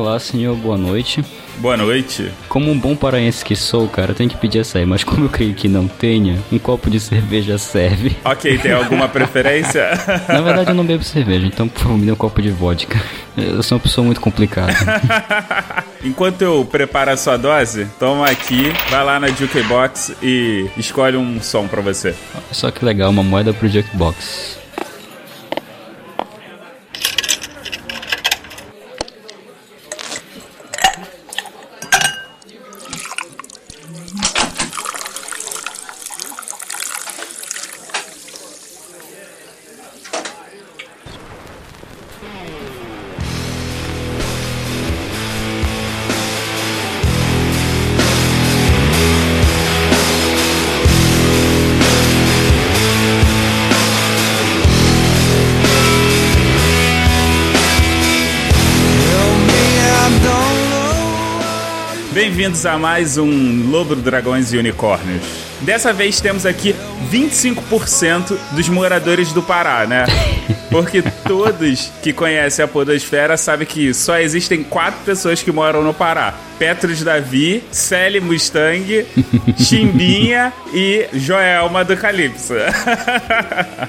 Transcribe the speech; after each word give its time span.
Olá, 0.00 0.18
senhor, 0.18 0.56
boa 0.56 0.78
noite. 0.78 1.22
Boa 1.58 1.76
noite. 1.76 2.32
Como 2.48 2.70
um 2.70 2.78
bom 2.78 2.96
paraense 2.96 3.44
que 3.44 3.54
sou, 3.54 3.86
cara, 3.86 4.14
tem 4.14 4.30
que 4.30 4.36
pedir 4.38 4.60
açaí, 4.60 4.86
mas 4.86 5.04
como 5.04 5.26
eu 5.26 5.28
creio 5.28 5.52
que 5.52 5.68
não 5.68 5.86
tenha, 5.86 6.38
um 6.50 6.58
copo 6.58 6.88
de 6.88 6.98
cerveja 6.98 7.58
serve. 7.58 8.16
Ok, 8.24 8.56
tem 8.56 8.72
alguma 8.72 9.06
preferência? 9.12 9.90
Na 10.26 10.40
verdade, 10.40 10.70
eu 10.70 10.74
não 10.74 10.86
bebo 10.86 11.04
cerveja, 11.04 11.46
então 11.46 11.68
por 11.68 11.82
favor, 11.82 11.98
me 11.98 12.06
dê 12.06 12.12
um 12.12 12.16
copo 12.16 12.40
de 12.40 12.48
vodka. 12.48 12.98
Eu 13.36 13.62
sou 13.62 13.76
uma 13.76 13.82
pessoa 13.82 14.02
muito 14.02 14.22
complicada. 14.22 14.72
Enquanto 16.02 16.40
eu 16.40 16.64
preparo 16.64 17.10
a 17.10 17.16
sua 17.18 17.36
dose, 17.36 17.86
toma 17.98 18.30
aqui, 18.30 18.72
vai 18.88 19.04
lá 19.04 19.20
na 19.20 19.28
Jukebox 19.28 20.14
e 20.22 20.64
escolhe 20.78 21.18
um 21.18 21.42
som 21.42 21.68
pra 21.68 21.82
você. 21.82 22.14
Olha 22.34 22.44
só 22.52 22.70
que 22.70 22.82
legal, 22.86 23.10
uma 23.10 23.22
moeda 23.22 23.52
pro 23.52 23.68
Jukebox. 23.68 24.58
Bem-vindos 62.40 62.64
a 62.64 62.78
mais 62.78 63.18
um 63.18 63.70
Lobo, 63.70 63.94
Dragões 63.94 64.50
e 64.54 64.56
Unicórnios. 64.56 65.22
Dessa 65.60 65.92
vez 65.92 66.22
temos 66.22 66.46
aqui 66.46 66.74
25% 67.12 68.34
dos 68.52 68.66
moradores 68.66 69.30
do 69.34 69.42
Pará, 69.42 69.86
né? 69.86 70.06
Porque 70.70 71.02
todos 71.26 71.90
que 72.02 72.12
conhecem 72.12 72.64
a 72.64 72.68
Podosfera 72.68 73.36
sabem 73.36 73.66
que 73.66 73.92
só 73.92 74.16
existem 74.18 74.62
quatro 74.62 75.00
pessoas 75.04 75.42
que 75.42 75.50
moram 75.50 75.82
no 75.82 75.92
Pará: 75.92 76.34
Petros 76.58 77.02
Davi, 77.02 77.62
Sally 77.72 78.20
Mustang, 78.20 79.04
Chimbinha 79.58 80.52
e 80.72 81.06
Joelma 81.12 81.84
do 81.84 81.96
Calypso. 81.96 82.54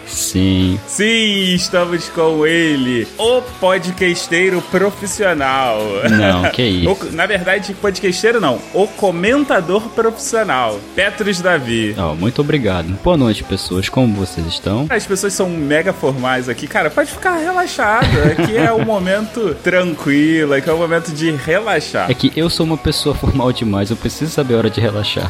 Sim. 0.08 0.80
Sim, 0.88 1.54
estamos 1.54 2.10
com 2.10 2.46
ele, 2.46 3.08
o 3.18 3.42
podcasteiro 3.60 4.62
profissional. 4.64 5.80
Não, 6.10 6.50
que 6.52 6.64
isso. 6.64 6.92
O- 6.92 7.12
na 7.12 7.26
verdade, 7.26 7.74
podcasteiro 7.74 8.40
não, 8.42 8.60
o 8.74 8.88
comentador 8.88 9.82
profissional, 9.90 10.80
Petros 10.96 11.40
Davi. 11.42 11.96
Ó, 11.98 12.14
muito 12.16 12.42
obrigado. 12.42 12.88
Boa 13.04 13.18
noite, 13.18 13.44
pessoas. 13.44 13.90
Como 13.90 14.16
vocês 14.16 14.46
estão? 14.48 14.88
As 14.90 15.06
pessoas 15.06 15.34
são 15.34 15.50
mega 15.50 15.94
formais 15.94 16.50
aqui. 16.50 16.68
Cara, 16.72 16.90
pode 16.90 17.12
ficar 17.12 17.36
relaxado. 17.36 18.08
Aqui 18.32 18.56
é 18.56 18.72
um 18.72 18.86
momento 18.86 19.54
tranquilo, 19.56 20.54
aqui 20.54 20.70
é 20.70 20.74
um 20.74 20.78
momento 20.78 21.12
de 21.12 21.30
relaxar. 21.30 22.10
É 22.10 22.14
que 22.14 22.32
eu 22.34 22.50
sou 22.50 22.66
uma 22.66 22.78
pessoa 22.78 23.14
formal 23.14 23.52
demais, 23.52 23.90
eu 23.90 23.98
preciso 23.98 24.32
saber 24.32 24.54
a 24.54 24.58
hora 24.60 24.70
de 24.70 24.80
relaxar. 24.80 25.30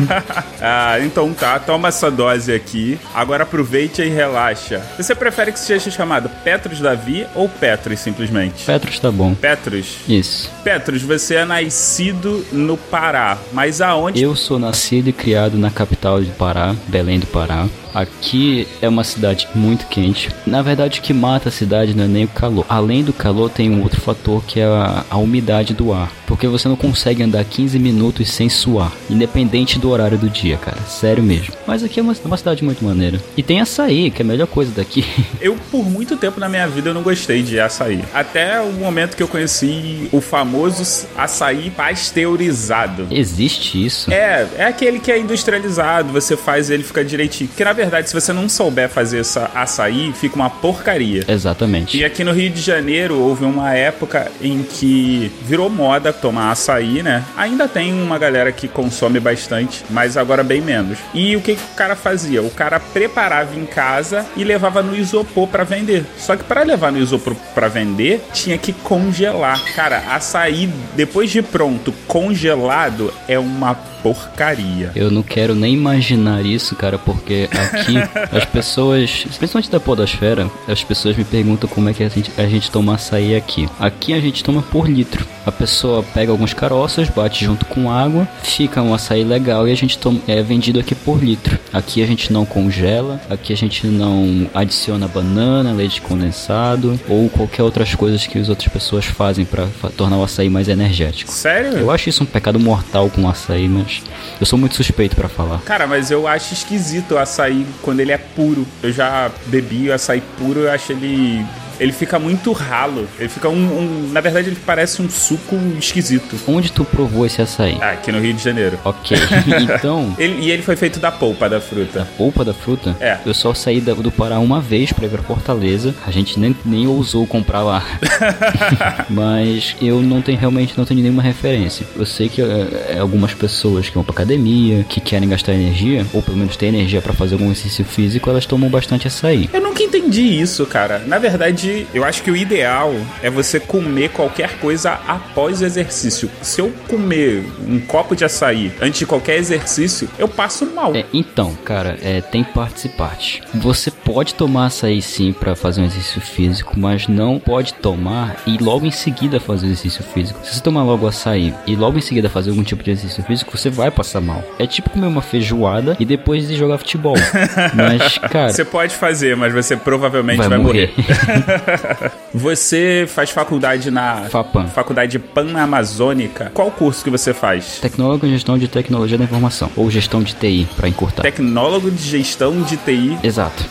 ah, 0.60 1.00
então 1.00 1.32
tá, 1.32 1.58
toma 1.58 1.88
essa 1.88 2.10
dose 2.10 2.52
aqui. 2.52 3.00
Agora 3.14 3.44
aproveite 3.44 4.02
e 4.02 4.10
relaxa. 4.10 4.82
Você 4.98 5.14
prefere 5.14 5.52
que 5.52 5.58
seja 5.58 5.90
chamado 5.90 6.28
Petros 6.44 6.80
Davi 6.80 7.26
ou 7.34 7.48
Petros 7.48 8.00
simplesmente? 8.00 8.62
Petros 8.66 8.98
tá 8.98 9.10
bom. 9.10 9.34
Petros. 9.34 10.00
Isso. 10.06 10.50
Petros, 10.62 11.00
você 11.00 11.36
é 11.36 11.44
nascido 11.46 12.44
no 12.52 12.76
Pará, 12.76 13.38
mas 13.54 13.80
aonde? 13.80 14.22
Eu 14.22 14.36
sou 14.36 14.58
nascido 14.58 15.08
e 15.08 15.14
criado 15.14 15.56
na 15.56 15.70
capital 15.70 16.20
do 16.20 16.30
Pará, 16.32 16.76
Belém 16.88 17.18
do 17.18 17.26
Pará. 17.26 17.66
Aqui 17.94 18.66
é 18.82 18.88
uma 18.88 19.04
cidade 19.04 19.46
muito 19.54 19.86
quente. 19.86 20.28
Na 20.44 20.62
verdade, 20.62 20.98
o 20.98 21.02
que 21.02 21.14
mata 21.14 21.48
a 21.48 21.52
cidade 21.52 21.94
não 21.94 22.04
é 22.04 22.08
nem 22.08 22.24
o 22.24 22.28
calor. 22.28 22.66
Além 22.68 23.04
do 23.04 23.12
calor, 23.12 23.48
tem 23.48 23.70
um 23.70 23.82
outro 23.82 24.00
fator 24.00 24.42
que 24.44 24.58
é 24.58 24.64
a, 24.64 25.04
a 25.08 25.16
umidade 25.16 25.72
do 25.72 25.92
ar. 25.92 26.10
Porque 26.26 26.46
você 26.46 26.68
não 26.68 26.76
consegue 26.76 27.22
andar 27.22 27.44
15 27.44 27.78
minutos 27.78 28.30
sem 28.30 28.48
suar, 28.48 28.92
independente 29.08 29.78
do 29.78 29.90
horário 29.90 30.18
do 30.18 30.28
dia, 30.28 30.56
cara. 30.56 30.80
Sério 30.82 31.22
mesmo. 31.22 31.54
Mas 31.66 31.82
aqui 31.82 32.00
é 32.00 32.02
uma, 32.02 32.14
uma 32.24 32.36
cidade 32.36 32.64
muito 32.64 32.84
maneira. 32.84 33.20
E 33.36 33.42
tem 33.42 33.60
açaí, 33.60 34.10
que 34.10 34.22
é 34.22 34.24
a 34.24 34.26
melhor 34.26 34.46
coisa 34.46 34.72
daqui. 34.74 35.04
Eu, 35.40 35.56
por 35.70 35.84
muito 35.84 36.16
tempo 36.16 36.40
na 36.40 36.48
minha 36.48 36.66
vida, 36.66 36.88
eu 36.88 36.94
não 36.94 37.02
gostei 37.02 37.42
de 37.42 37.60
açaí. 37.60 38.02
Até 38.14 38.60
o 38.60 38.72
momento 38.72 39.16
que 39.16 39.22
eu 39.22 39.28
conheci 39.28 40.08
o 40.10 40.20
famoso 40.20 41.06
açaí 41.16 41.70
pasteurizado. 41.70 43.06
Existe 43.10 43.84
isso? 43.84 44.12
É, 44.12 44.46
é 44.56 44.64
aquele 44.64 44.98
que 44.98 45.12
é 45.12 45.18
industrializado, 45.18 46.12
você 46.12 46.36
faz 46.36 46.70
ele 46.70 46.82
ficar 46.82 47.04
direitinho. 47.04 47.48
Porque 47.48 47.64
na 47.64 47.72
verdade, 47.72 48.08
se 48.08 48.14
você 48.14 48.32
não 48.32 48.48
souber 48.48 48.88
fazer 48.88 49.18
essa 49.18 49.50
açaí, 49.54 50.12
fica 50.12 50.36
uma 50.36 50.48
porcaria. 50.48 51.24
Exatamente. 51.28 51.98
E 51.98 52.04
aqui 52.04 52.24
no 52.24 52.32
Rio 52.32 52.50
de 52.50 52.60
Janeiro 52.60 53.18
houve 53.18 53.44
uma 53.44 53.74
época 53.74 54.30
em 54.40 54.62
que 54.62 55.30
virou 55.42 55.68
moda 55.68 56.12
tomar 56.24 56.52
açaí, 56.52 57.02
né? 57.02 57.22
Ainda 57.36 57.68
tem 57.68 57.92
uma 57.92 58.18
galera 58.18 58.50
que 58.50 58.66
consome 58.66 59.20
bastante, 59.20 59.84
mas 59.90 60.16
agora 60.16 60.42
bem 60.42 60.62
menos. 60.62 60.96
E 61.12 61.36
o 61.36 61.40
que, 61.42 61.54
que 61.54 61.62
o 61.62 61.76
cara 61.76 61.94
fazia? 61.94 62.42
O 62.42 62.48
cara 62.48 62.80
preparava 62.80 63.54
em 63.54 63.66
casa 63.66 64.24
e 64.34 64.42
levava 64.42 64.82
no 64.82 64.96
isopor 64.96 65.46
pra 65.48 65.64
vender. 65.64 66.06
Só 66.16 66.34
que 66.34 66.42
para 66.42 66.62
levar 66.62 66.90
no 66.90 66.98
isopor 66.98 67.34
pra 67.54 67.68
vender, 67.68 68.24
tinha 68.32 68.56
que 68.56 68.72
congelar. 68.72 69.62
Cara, 69.74 69.98
açaí 70.14 70.66
depois 70.96 71.30
de 71.30 71.42
pronto, 71.42 71.92
congelado, 72.08 73.12
é 73.28 73.38
uma 73.38 73.74
porcaria. 73.74 74.92
Eu 74.94 75.10
não 75.10 75.22
quero 75.22 75.54
nem 75.54 75.72
imaginar 75.72 76.44
isso, 76.44 76.76
cara, 76.76 76.98
porque 76.98 77.48
aqui 77.50 77.96
as 78.36 78.44
pessoas, 78.44 79.24
principalmente 79.38 79.70
da 79.70 79.80
podosfera, 79.80 80.50
as 80.68 80.84
pessoas 80.84 81.16
me 81.16 81.24
perguntam 81.24 81.68
como 81.70 81.88
é 81.88 81.94
que 81.94 82.04
a 82.04 82.08
gente, 82.10 82.30
a 82.36 82.46
gente 82.46 82.70
toma 82.70 82.96
açaí 82.96 83.34
aqui. 83.34 83.66
Aqui 83.80 84.12
a 84.12 84.20
gente 84.20 84.44
toma 84.44 84.60
por 84.60 84.86
litro. 84.86 85.26
A 85.46 85.50
pessoa 85.50 86.03
pega 86.12 86.30
alguns 86.30 86.52
caroços, 86.52 87.08
bate 87.08 87.44
junto 87.44 87.64
com 87.66 87.90
água, 87.90 88.28
fica 88.42 88.82
um 88.82 88.94
açaí 88.94 89.24
legal 89.24 89.66
e 89.66 89.72
a 89.72 89.74
gente 89.74 89.98
toma, 89.98 90.20
é 90.26 90.42
vendido 90.42 90.78
aqui 90.78 90.94
por 90.94 91.22
litro. 91.22 91.58
Aqui 91.72 92.02
a 92.02 92.06
gente 92.06 92.32
não 92.32 92.44
congela, 92.44 93.20
aqui 93.28 93.52
a 93.52 93.56
gente 93.56 93.86
não 93.86 94.48
adiciona 94.54 95.08
banana, 95.08 95.72
leite 95.72 96.00
condensado 96.00 96.98
ou 97.08 97.28
qualquer 97.28 97.62
outras 97.62 97.94
coisas 97.94 98.26
que 98.26 98.38
as 98.38 98.48
outras 98.48 98.68
pessoas 98.68 99.04
fazem 99.04 99.44
para 99.44 99.66
tornar 99.96 100.18
o 100.18 100.24
açaí 100.24 100.48
mais 100.48 100.68
energético. 100.68 101.30
Sério? 101.32 101.78
Eu 101.78 101.90
acho 101.90 102.08
isso 102.08 102.22
um 102.22 102.26
pecado 102.26 102.58
mortal 102.58 103.10
com 103.10 103.22
o 103.22 103.28
açaí, 103.28 103.68
mas 103.68 104.02
eu 104.40 104.46
sou 104.46 104.58
muito 104.58 104.74
suspeito 104.74 105.16
pra 105.16 105.28
falar. 105.28 105.60
Cara, 105.62 105.86
mas 105.86 106.10
eu 106.10 106.26
acho 106.26 106.54
esquisito 106.54 107.14
o 107.14 107.18
açaí 107.18 107.66
quando 107.82 108.00
ele 108.00 108.12
é 108.12 108.18
puro. 108.18 108.66
Eu 108.82 108.92
já 108.92 109.30
bebi 109.46 109.88
o 109.88 109.94
açaí 109.94 110.22
puro, 110.38 110.60
eu 110.60 110.70
acho 110.70 110.92
ele. 110.92 111.44
Ele 111.80 111.92
fica 111.92 112.18
muito 112.18 112.52
ralo. 112.52 113.06
Ele 113.18 113.28
fica 113.28 113.48
um, 113.48 113.54
um- 113.54 114.08
Na 114.12 114.20
verdade, 114.20 114.48
ele 114.48 114.58
parece 114.64 115.02
um 115.02 115.08
suco 115.10 115.56
esquisito. 115.78 116.36
Onde 116.46 116.70
tu 116.72 116.84
provou 116.84 117.26
esse 117.26 117.40
açaí? 117.42 117.76
Ah, 117.80 117.90
aqui 117.92 118.10
no 118.12 118.20
Rio 118.20 118.32
de 118.34 118.42
Janeiro. 118.42 118.78
Ok, 118.84 119.16
então, 119.62 120.14
Ele- 120.18 120.40
e 120.46 120.50
ele 120.50 120.62
foi 120.62 120.76
feito 120.76 120.98
da 120.98 121.10
polpa 121.10 121.48
da 121.48 121.60
fruta. 121.60 122.06
polpa 122.16 122.44
da 122.44 122.54
fruta, 122.54 122.96
É. 123.00 123.18
eu 123.24 123.34
só 123.34 123.52
saí 123.54 123.80
da- 123.80 123.94
do 123.94 124.10
Pará 124.10 124.38
uma 124.38 124.60
vez 124.60 124.92
pra 124.92 125.06
ir 125.06 125.08
pra 125.10 125.22
Fortaleza. 125.22 125.94
A 126.06 126.10
gente 126.10 126.38
nem, 126.38 126.54
nem 126.64 126.86
ousou 126.86 127.26
comprar 127.26 127.62
lá. 127.62 127.82
Mas 129.08 129.76
eu 129.80 130.00
não 130.00 130.20
tenho 130.22 130.38
realmente 130.38 130.74
não 130.76 130.84
tenho 130.84 131.00
nenhuma 131.00 131.22
referência. 131.22 131.86
Eu 131.96 132.06
sei 132.06 132.28
que 132.28 132.40
é, 132.42 132.98
algumas 132.98 133.34
pessoas 133.34 133.88
que 133.88 133.94
vão 133.94 134.04
pra 134.04 134.12
academia, 134.12 134.84
que 134.88 135.00
querem 135.00 135.28
gastar 135.28 135.52
energia, 135.54 136.06
ou 136.12 136.22
pelo 136.22 136.36
menos 136.36 136.56
ter 136.56 136.66
energia 136.66 137.00
pra 137.00 137.12
fazer 137.12 137.34
algum 137.34 137.46
exercício 137.50 137.84
físico, 137.84 138.28
elas 138.30 138.46
tomam 138.46 138.68
bastante 138.68 139.06
açaí. 139.06 139.48
Eu 139.52 139.60
nunca 139.60 139.82
entendi 139.82 140.22
isso, 140.40 140.64
cara. 140.66 141.00
Na 141.06 141.18
verdade, 141.18 141.63
eu 141.92 142.04
acho 142.04 142.22
que 142.22 142.30
o 142.30 142.36
ideal 142.36 142.92
é 143.22 143.30
você 143.30 143.58
comer 143.60 144.10
qualquer 144.10 144.58
coisa 144.58 144.98
após 145.06 145.60
o 145.60 145.64
exercício. 145.64 146.30
Se 146.42 146.60
eu 146.60 146.72
comer 146.88 147.44
um 147.68 147.80
copo 147.80 148.14
de 148.16 148.24
açaí 148.24 148.72
antes 148.80 148.98
de 149.00 149.06
qualquer 149.06 149.36
exercício, 149.36 150.08
eu 150.18 150.28
passo 150.28 150.66
mal. 150.66 150.94
É, 150.94 151.04
então, 151.12 151.54
cara, 151.64 151.98
é, 152.02 152.20
tem 152.20 152.42
parte 152.44 152.86
e 152.86 152.90
parte. 152.90 153.42
Você 153.54 153.90
pode 153.90 154.34
tomar 154.34 154.66
açaí 154.66 155.00
sim 155.00 155.32
pra 155.32 155.54
fazer 155.54 155.80
um 155.80 155.86
exercício 155.86 156.20
físico, 156.20 156.74
mas 156.78 157.08
não 157.08 157.38
pode 157.38 157.74
tomar 157.74 158.36
e 158.46 158.58
logo 158.58 158.86
em 158.86 158.90
seguida 158.90 159.40
fazer 159.40 159.66
exercício 159.66 160.02
físico. 160.02 160.40
Se 160.44 160.54
você 160.54 160.60
tomar 160.60 160.82
logo 160.84 161.06
açaí 161.06 161.54
e 161.66 161.74
logo 161.76 161.98
em 161.98 162.00
seguida 162.00 162.28
fazer 162.28 162.50
algum 162.50 162.62
tipo 162.62 162.82
de 162.82 162.90
exercício 162.90 163.22
físico, 163.24 163.56
você 163.56 163.70
vai 163.70 163.90
passar 163.90 164.20
mal. 164.20 164.42
É 164.58 164.66
tipo 164.66 164.90
comer 164.90 165.06
uma 165.06 165.22
feijoada 165.22 165.96
e 165.98 166.04
depois 166.04 166.46
de 166.46 166.56
jogar 166.56 166.78
futebol. 166.78 167.14
Mas, 167.74 168.18
cara, 168.18 168.52
Você 168.52 168.64
pode 168.64 168.94
fazer, 168.94 169.36
mas 169.36 169.52
você 169.52 169.76
provavelmente 169.76 170.38
vai, 170.38 170.48
vai, 170.48 170.58
morrer. 170.58 170.92
morrer. 170.96 171.44
você 172.32 173.06
faz 173.08 173.30
faculdade 173.30 173.90
na 173.90 174.24
FAPAM. 174.28 174.66
Faculdade 174.68 175.18
Pan-Amazônica. 175.18 176.50
Qual 176.54 176.70
curso 176.70 177.04
que 177.04 177.10
você 177.10 177.32
faz? 177.32 177.78
Tecnólogo 177.80 178.26
em 178.26 178.30
Gestão 178.30 178.58
de 178.58 178.68
Tecnologia 178.68 179.16
da 179.16 179.24
Informação, 179.24 179.70
ou 179.76 179.90
Gestão 179.90 180.22
de 180.22 180.34
TI, 180.34 180.68
para 180.76 180.88
encurtar. 180.88 181.22
Tecnólogo 181.22 181.90
de 181.90 182.02
Gestão 182.02 182.62
de 182.62 182.76
TI. 182.76 183.18
Exato. 183.22 183.64